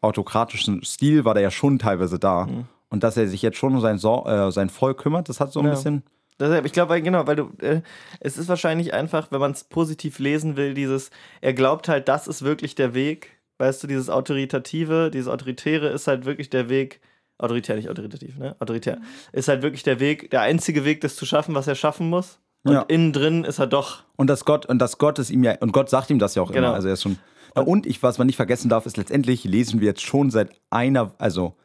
[0.02, 2.48] autokratischen Stil war der ja schon teilweise da.
[2.90, 5.52] Und dass er sich jetzt schon um sein, Sor äh, sein Volk kümmert, das hat
[5.52, 5.72] so ein Ja.
[5.72, 6.04] bisschen.
[6.40, 7.82] Deshalb, ich glaube, weil- genau, weil du, äh,
[8.22, 11.12] es ist wahrscheinlich einfach, wenn man es positiv lesen will, dieses,
[11.42, 16.08] er glaubt halt, das ist wirklich der Weg, Weißt du, dieses Autoritative, dieses Autoritäre ist
[16.08, 17.02] halt wirklich der Weg,
[17.38, 18.56] autoritär, nicht autoritativ, ne?
[18.60, 19.00] Autoritär,
[19.34, 22.40] ist halt wirklich der Weg, der einzige Weg, das zu schaffen, was er schaffen muss.
[22.64, 22.82] Und Ja.
[22.88, 24.04] innen drin ist er doch.
[24.18, 26.42] Und das Gott, und das Gott ist ihm ja, und Gott sagt ihm das ja
[26.42, 26.68] auch Genau.
[26.68, 26.74] immer.
[26.76, 27.18] Also er ist schon.
[27.56, 30.52] Ja, und ich, was man nicht vergessen darf, ist letztendlich lesen wir jetzt schon seit
[30.70, 31.56] einer, also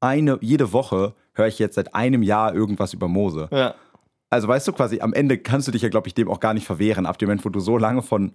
[0.00, 3.48] eine, jede Woche höre ich jetzt seit einem Jahr irgendwas über Mose.
[3.50, 3.74] Ja.
[4.30, 6.52] Also weißt du quasi, am Ende kannst du dich ja, glaube ich, dem auch gar
[6.54, 8.32] nicht verwehren, ab dem Moment, wo du so lange von,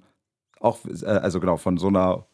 [0.62, 2.26] auch, äh, also genau, von so einer,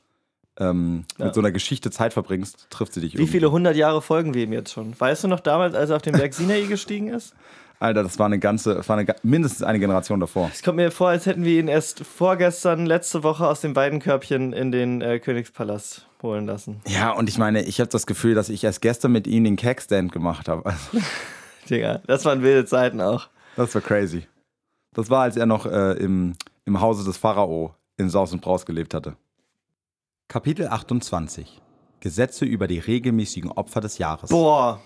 [0.57, 1.25] ähm, Ja.
[1.25, 3.31] mit so einer Geschichte Zeit verbringst, trifft sie dich Wie irgendwie.
[3.31, 4.97] viele hundert Jahre folgen wir ihm jetzt schon?
[4.97, 7.35] Weißt du noch damals, als er auf den Berg Sinai gestiegen ist?
[7.79, 10.49] Alter, das war eine ganze, das war eine, mindestens eine Generation davor.
[10.53, 14.53] Es kommt mir vor, als hätten wir ihn erst vorgestern, letzte Woche aus dem Weidenkörbchen
[14.53, 16.81] in den äh, Königspalast holen lassen.
[16.87, 19.55] Ja, und ich meine, ich habe das Gefühl, dass ich erst gestern mit ihnen den
[19.55, 20.65] Cackstand gemacht habe.
[20.65, 20.97] Also,
[21.69, 23.27] Digga, das waren wilde Zeiten auch.
[23.55, 24.27] das war crazy.
[24.93, 28.65] Das war, als er noch äh, im, im Hause des Pharao in Saus und Braus
[28.65, 29.17] gelebt hatte.
[30.27, 31.61] Kapitel 28
[31.99, 34.29] Gesetze über die regelmäßigen Opfer des Jahres.
[34.29, 34.79] Boah.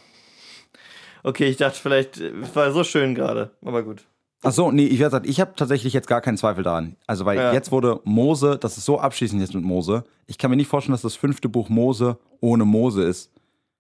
[1.24, 4.06] Okay, ich dachte vielleicht, es war so schön gerade, aber gut.
[4.42, 6.96] Ach so, nee, ich, gesagt, ich habe tatsächlich jetzt gar keinen Zweifel daran.
[7.08, 7.52] Also, weil Ja.
[7.54, 10.06] jetzt wurde Mose, das ist so abschließend jetzt mit Mose.
[10.28, 13.32] Ich kann mir nicht vorstellen, dass das fünfte Buch Mose ohne Mose ist.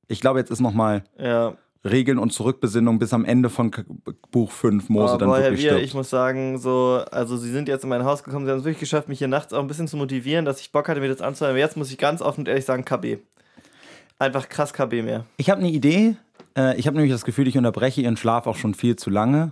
[0.09, 1.53] Ich glaube, jetzt ist nochmal Ja,
[1.85, 3.71] Regeln und Zurückbesinnung bis am Ende von
[4.31, 5.85] Buch 5 Mose aber dann boah, Herr wirklich Wir, stirbt.
[5.85, 8.65] ich muss sagen, so, also sie sind jetzt in mein Haus gekommen, sie haben es
[8.65, 11.07] wirklich geschafft, mich hier nachts auch ein bisschen zu motivieren, dass ich Bock hatte, mir
[11.07, 11.51] das anzuhören.
[11.53, 13.19] Aber jetzt muss ich ganz offen und ehrlich sagen, KB.
[14.17, 15.23] Einfach krass KB mehr.
[15.37, 16.17] Ich habe eine Idee.
[16.59, 19.51] Äh, ich habe nämlich das Gefühl, ich unterbreche ihren Schlaf auch schon viel zu lange.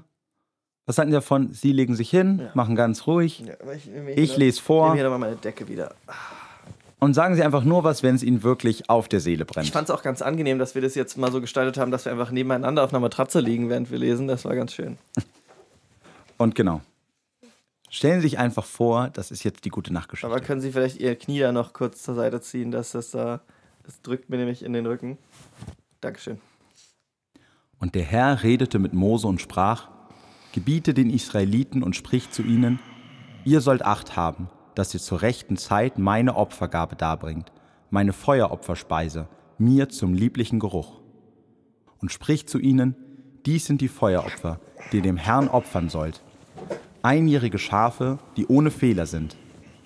[0.85, 1.53] Was halten Sie davon?
[1.53, 2.51] Sie legen sich hin, Ja.
[2.53, 3.43] machen ganz ruhig.
[3.45, 5.95] Ja, aber ich ich, Ich lese Ich vor nehme hier nochmal meine Decke wieder.
[6.99, 9.69] und sagen Sie einfach nur was, wenn es Ihnen wirklich auf der Seele Ich brennt.
[9.69, 12.11] fand es auch ganz angenehm, dass wir das jetzt mal so gestaltet haben, dass wir
[12.11, 14.27] einfach nebeneinander auf einer Matratze liegen, während wir lesen.
[14.27, 14.97] Das war ganz schön.
[16.37, 16.81] Und genau.
[17.89, 20.27] Stellen Sie sich einfach vor, das ist jetzt die gute Nachtgeschichte.
[20.27, 23.39] Aber können Sie vielleicht Ihr Knie da noch kurz zur Seite ziehen, dass das da.
[23.85, 25.17] Das drückt mir nämlich in den Rücken.
[26.01, 26.39] Dankeschön.
[27.79, 29.89] Und der Herr redete mit Mose und sprach,
[30.53, 32.79] Gebiete den Israeliten und sprich zu ihnen,
[33.45, 37.51] ihr sollt Acht haben, dass ihr zur rechten Zeit meine Opfergabe darbringt,
[37.91, 39.27] meine Feueropferspeise,
[39.59, 40.99] mir zum lieblichen Geruch.
[41.99, 42.95] Und sprich zu ihnen,
[43.45, 44.59] dies sind die Feueropfer,
[44.91, 46.23] die ihr dem Herrn opfern sollt.
[47.03, 49.37] Einjährige Schafe, die ohne Fehler sind,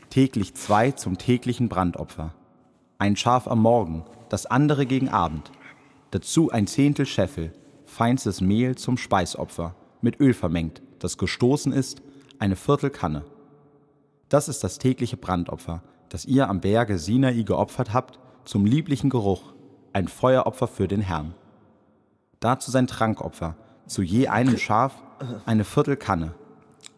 [0.10, 2.34] täglich zwei zum täglichen Brandopfer.
[2.98, 5.52] Ein Schaf am Morgen, das andere gegen Abend.
[6.12, 7.54] Dazu ein Zehntel Scheffel,
[7.92, 12.02] feinstes Mehl zum Speisopfer, mit Öl vermengt, das gestoßen ist,
[12.40, 13.26] eine Viertelkanne.
[14.30, 19.54] Das ist das tägliche Brandopfer, das ihr am Berge Sinai geopfert habt, zum lieblichen Geruch,
[19.92, 21.36] ein Feueropfer für den Herrn.
[22.40, 23.56] Dazu sein Trankopfer,
[23.88, 24.96] zu je einem Schaf
[25.46, 26.34] eine Viertelkanne.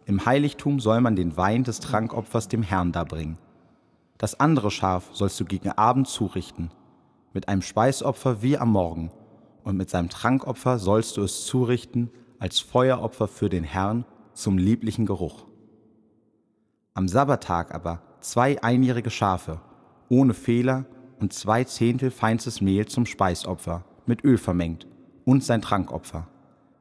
[0.05, 3.39] Im Heiligtum soll man den Wein des Trankopfers dem Herrn darbringen.
[4.19, 6.69] Das andere Schaf sollst du gegen Abend zurichten,
[7.33, 9.11] mit einem Speisopfer wie am Morgen,
[9.63, 12.09] und mit seinem Trankopfer sollst du es zurichten
[12.39, 15.45] als Feueropfer für den Herrn zum lieblichen Geruch.
[16.93, 19.61] Am Sabbattag aber zwei einjährige Schafe,
[20.09, 20.85] ohne Fehler
[21.19, 24.87] und zwei Zehntel feinstes Mehl zum Speisopfer, mit Öl vermengt,
[25.25, 26.27] und sein Trankopfer.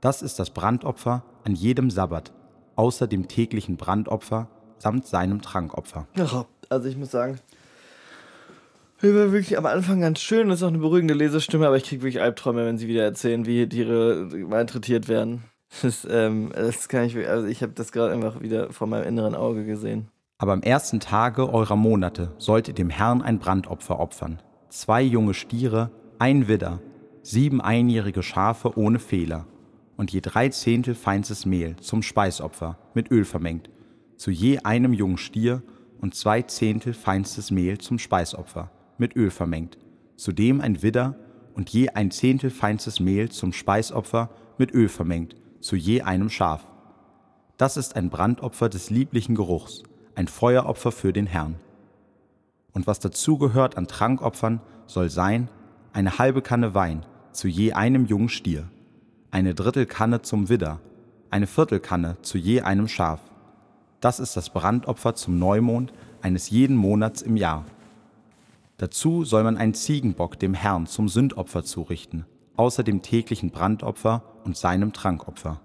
[0.01, 2.33] Das ist das Brandopfer an jedem Sabbat,
[2.75, 6.09] außer dem täglichen Brandopfer samt seinem Trankopfer.
[6.69, 7.39] Also ich muss sagen,
[9.03, 10.49] ich war wirklich am Anfang ganz schön.
[10.49, 13.47] Das ist auch eine beruhigende Lesestimme, aber ich kriege wirklich Albträume, wenn sie wieder erzählen,
[13.47, 15.45] wie Tiere malträtiert werden.
[15.83, 19.35] Das, ähm, das kann ich, also ich habe das gerade einfach wieder vor meinem inneren
[19.35, 20.09] Auge gesehen.
[20.39, 24.41] Aber am ersten Tage eurer Monate sollt ihr dem Herrn ein Brandopfer opfern.
[24.69, 26.81] Zwei junge Stiere, ein Widder,
[27.23, 29.47] sieben einjährige Schafe ohne Fehler
[29.97, 33.71] und je drei Zehntel feinstes Mehl zum Speisopfer mit Öl vermengt,
[34.17, 35.63] zu je einem jungen Stier
[36.01, 38.71] und zwei Zehntel feinstes Mehl zum Speisopfer
[39.03, 39.79] mit Öl vermengt,
[40.17, 41.17] zudem ein Widder
[41.55, 46.65] und je ein Zehntel feinstes Mehl zum Speisopfer mit Öl vermengt, zu je einem Schaf.
[47.59, 49.83] Das ist ein Brandopfer des lieblichen Geruchs,
[50.15, 51.57] ein Feueropfer für den Herrn.
[52.73, 55.49] Und was dazugehört an Trankopfern, soll sein
[55.93, 58.69] eine halbe Kanne Wein zu je einem jungen Stier,
[59.33, 60.81] eine Drittelkanne zum Widder,
[61.29, 63.21] eine Viertelkanne zu je einem Schaf.
[64.01, 67.65] Das ist das Brandopfer zum Neumond eines jeden Monats im Jahr.
[68.83, 72.27] Dazu soll man einen Ziegenbock dem Herrn zum Sündopfer zurichten,
[72.57, 75.61] außer dem täglichen Brandopfer und seinem Trankopfer.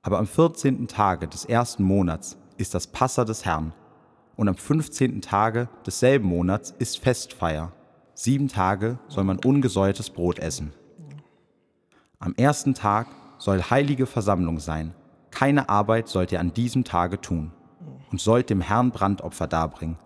[0.00, 0.88] Aber am 14.
[0.88, 3.74] Tage des ersten Monats ist das Passa des Herrn,
[4.36, 5.20] und am 15.
[5.20, 7.72] Tage desselben Monats ist Festfeier.
[8.14, 10.72] Sieben Tage soll man ungesäuertes Brot essen.
[12.20, 14.94] Am ersten Tag soll heilige Versammlung sein.
[15.30, 17.52] Keine Arbeit sollt ihr an diesem Tage tun
[18.10, 19.98] und sollt dem Herrn Brandopfer darbringen.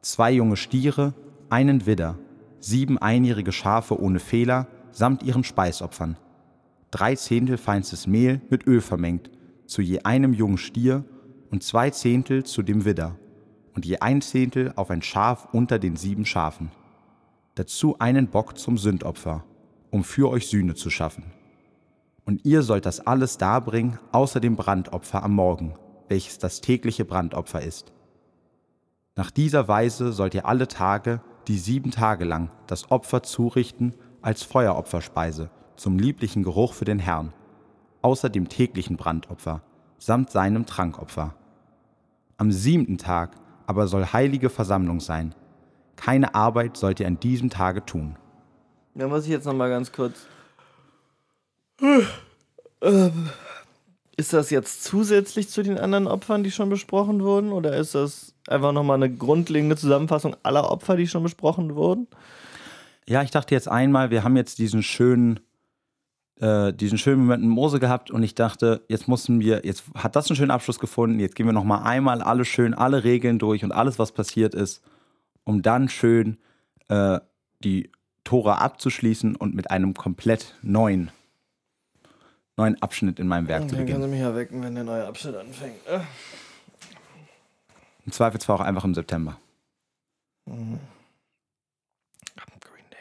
[0.00, 1.14] Zwei junge Stiere,
[1.50, 2.18] einen Widder,
[2.60, 6.16] sieben einjährige Schafe ohne Fehler samt ihren Speisopfern,
[6.90, 9.30] drei Zehntel feinstes Mehl mit Öl vermengt,
[9.66, 11.04] zu je einem jungen Stier
[11.50, 13.16] und zwei Zehntel zu dem Widder
[13.74, 16.70] und je ein Zehntel auf ein Schaf unter den sieben Schafen.
[17.54, 19.44] Dazu einen Bock zum Sündopfer,
[19.90, 21.24] um für euch Sühne zu schaffen.
[22.24, 25.74] Und ihr sollt das alles darbringen, außer dem Brandopfer am Morgen,
[26.08, 27.92] welches das tägliche Brandopfer ist.
[29.16, 34.42] Nach dieser Weise sollt ihr alle Tage, die sieben Tage lang, das Opfer zurichten als
[34.42, 37.32] Feueropferspeise zum lieblichen Geruch für den Herrn,
[38.02, 39.62] außer dem täglichen Brandopfer,
[39.98, 41.34] samt seinem Trankopfer.
[42.36, 43.36] Am siebten Tag
[43.66, 45.34] aber soll heilige Versammlung sein.
[45.96, 48.16] Keine Arbeit sollt ihr an diesem Tage tun.
[48.94, 50.26] Da muss ich jetzt nochmal ganz kurz.
[52.80, 53.28] Ähm,
[54.18, 57.52] ist das jetzt zusätzlich zu den anderen Opfern, die schon besprochen wurden?
[57.52, 62.08] Oder ist das einfach nochmal eine grundlegende Zusammenfassung aller Opfer, die schon besprochen wurden?
[63.06, 65.38] Ja, ich dachte jetzt einmal, wir haben jetzt diesen schönen,
[66.40, 70.16] äh, diesen schönen Moment in Mose gehabt und ich dachte, jetzt mussten wir, jetzt hat
[70.16, 73.62] das einen schönen Abschluss gefunden, jetzt gehen wir nochmal einmal alle schön, alle Regeln durch
[73.62, 74.82] und alles, was passiert ist,
[75.44, 76.38] um dann schön
[76.88, 77.20] äh,
[77.62, 77.92] die
[78.24, 81.12] Tora abzuschließen und mit einem komplett neuen,
[82.58, 84.02] neuen Abschnitt in meinem Werk Und zu dann beginnen.
[84.02, 85.86] können Sie mich ja wecken, wenn der neue Abschnitt anfängt.
[85.86, 86.00] Äh.
[88.04, 89.38] Im Zweifelsfall auch einfach im September.
[90.46, 90.80] Green
[92.90, 92.98] Day.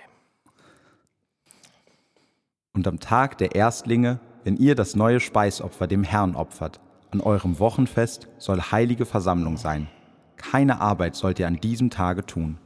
[2.73, 6.79] Und am Tag der Erstlinge, wenn ihr das neue Speisopfer dem Herrn opfert,
[7.11, 9.87] an eurem Wochenfest soll heilige Versammlung sein.
[10.35, 12.59] Keine Arbeit sollt ihr an diesem Tage tun.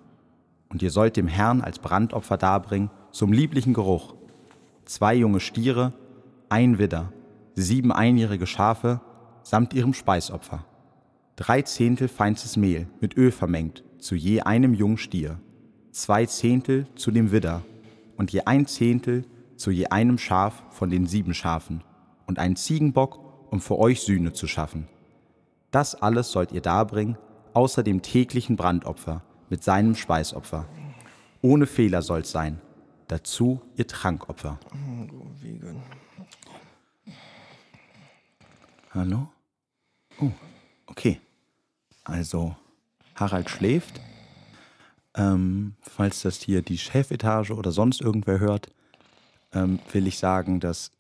[0.70, 4.16] Und ihr sollt dem Herrn als Brandopfer darbringen, zum lieblichen Geruch.
[4.86, 5.94] Zwei junge Stiere,
[6.52, 7.14] ein Widder,
[7.56, 9.00] sieben einjährige Schafe,
[9.42, 10.66] samt ihrem Speisopfer.
[11.38, 15.40] Drei Zehntel feinstes Mehl mit Öl vermengt, zu je einem jungen Stier.
[15.92, 17.62] Zwei Zehntel zu dem Widder
[18.18, 19.26] und je ein Zehntel
[19.56, 21.86] zu je einem Schaf von den sieben Schafen
[22.28, 24.90] und einen Ziegenbock, um für euch Sühne zu schaffen.
[25.72, 27.18] Das alles sollt ihr darbringen,
[27.54, 30.68] außer dem täglichen Brandopfer mit seinem Speisopfer.
[31.42, 32.60] Ohne Fehler soll's sein.
[33.12, 34.58] Dazu ihr Trankopfer.
[38.92, 39.28] Hallo?
[40.22, 40.32] Oh,
[40.88, 41.20] okay.
[42.06, 42.56] Also,
[43.16, 44.00] Harald schläft.
[45.14, 48.70] Ähm, falls das hier die Chefetage oder sonst irgendwer hört,
[49.52, 50.92] ähm, will ich sagen, dass,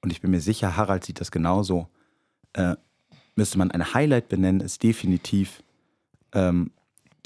[0.00, 1.86] und ich bin mir sicher, Harald sieht das genauso,
[2.54, 2.74] äh,
[3.36, 5.62] müsste man ein Highlight benennen, ist definitiv
[6.32, 6.72] ähm,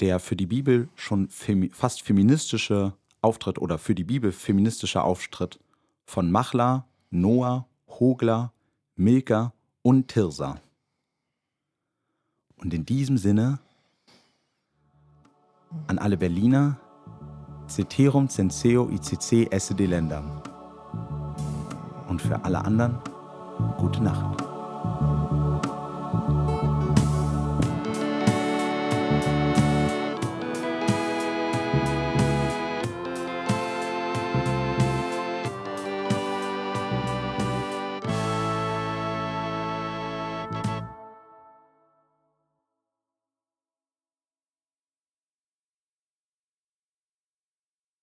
[0.01, 2.93] der für die Bibel schon femi fast feministische
[3.27, 5.59] Auftritt oder für die Bibel feministische Auftritt
[6.05, 8.53] von Machla, Noah, Hogler,
[8.95, 9.51] Milka
[9.81, 10.61] und Tirsa.
[12.55, 13.59] Und in diesem Sinne
[15.87, 16.79] an alle Berliner,
[17.67, 20.41] Ceterum censeo ICC esse delendam.
[22.07, 22.97] Und für alle anderen,
[23.77, 24.41] gute Nacht.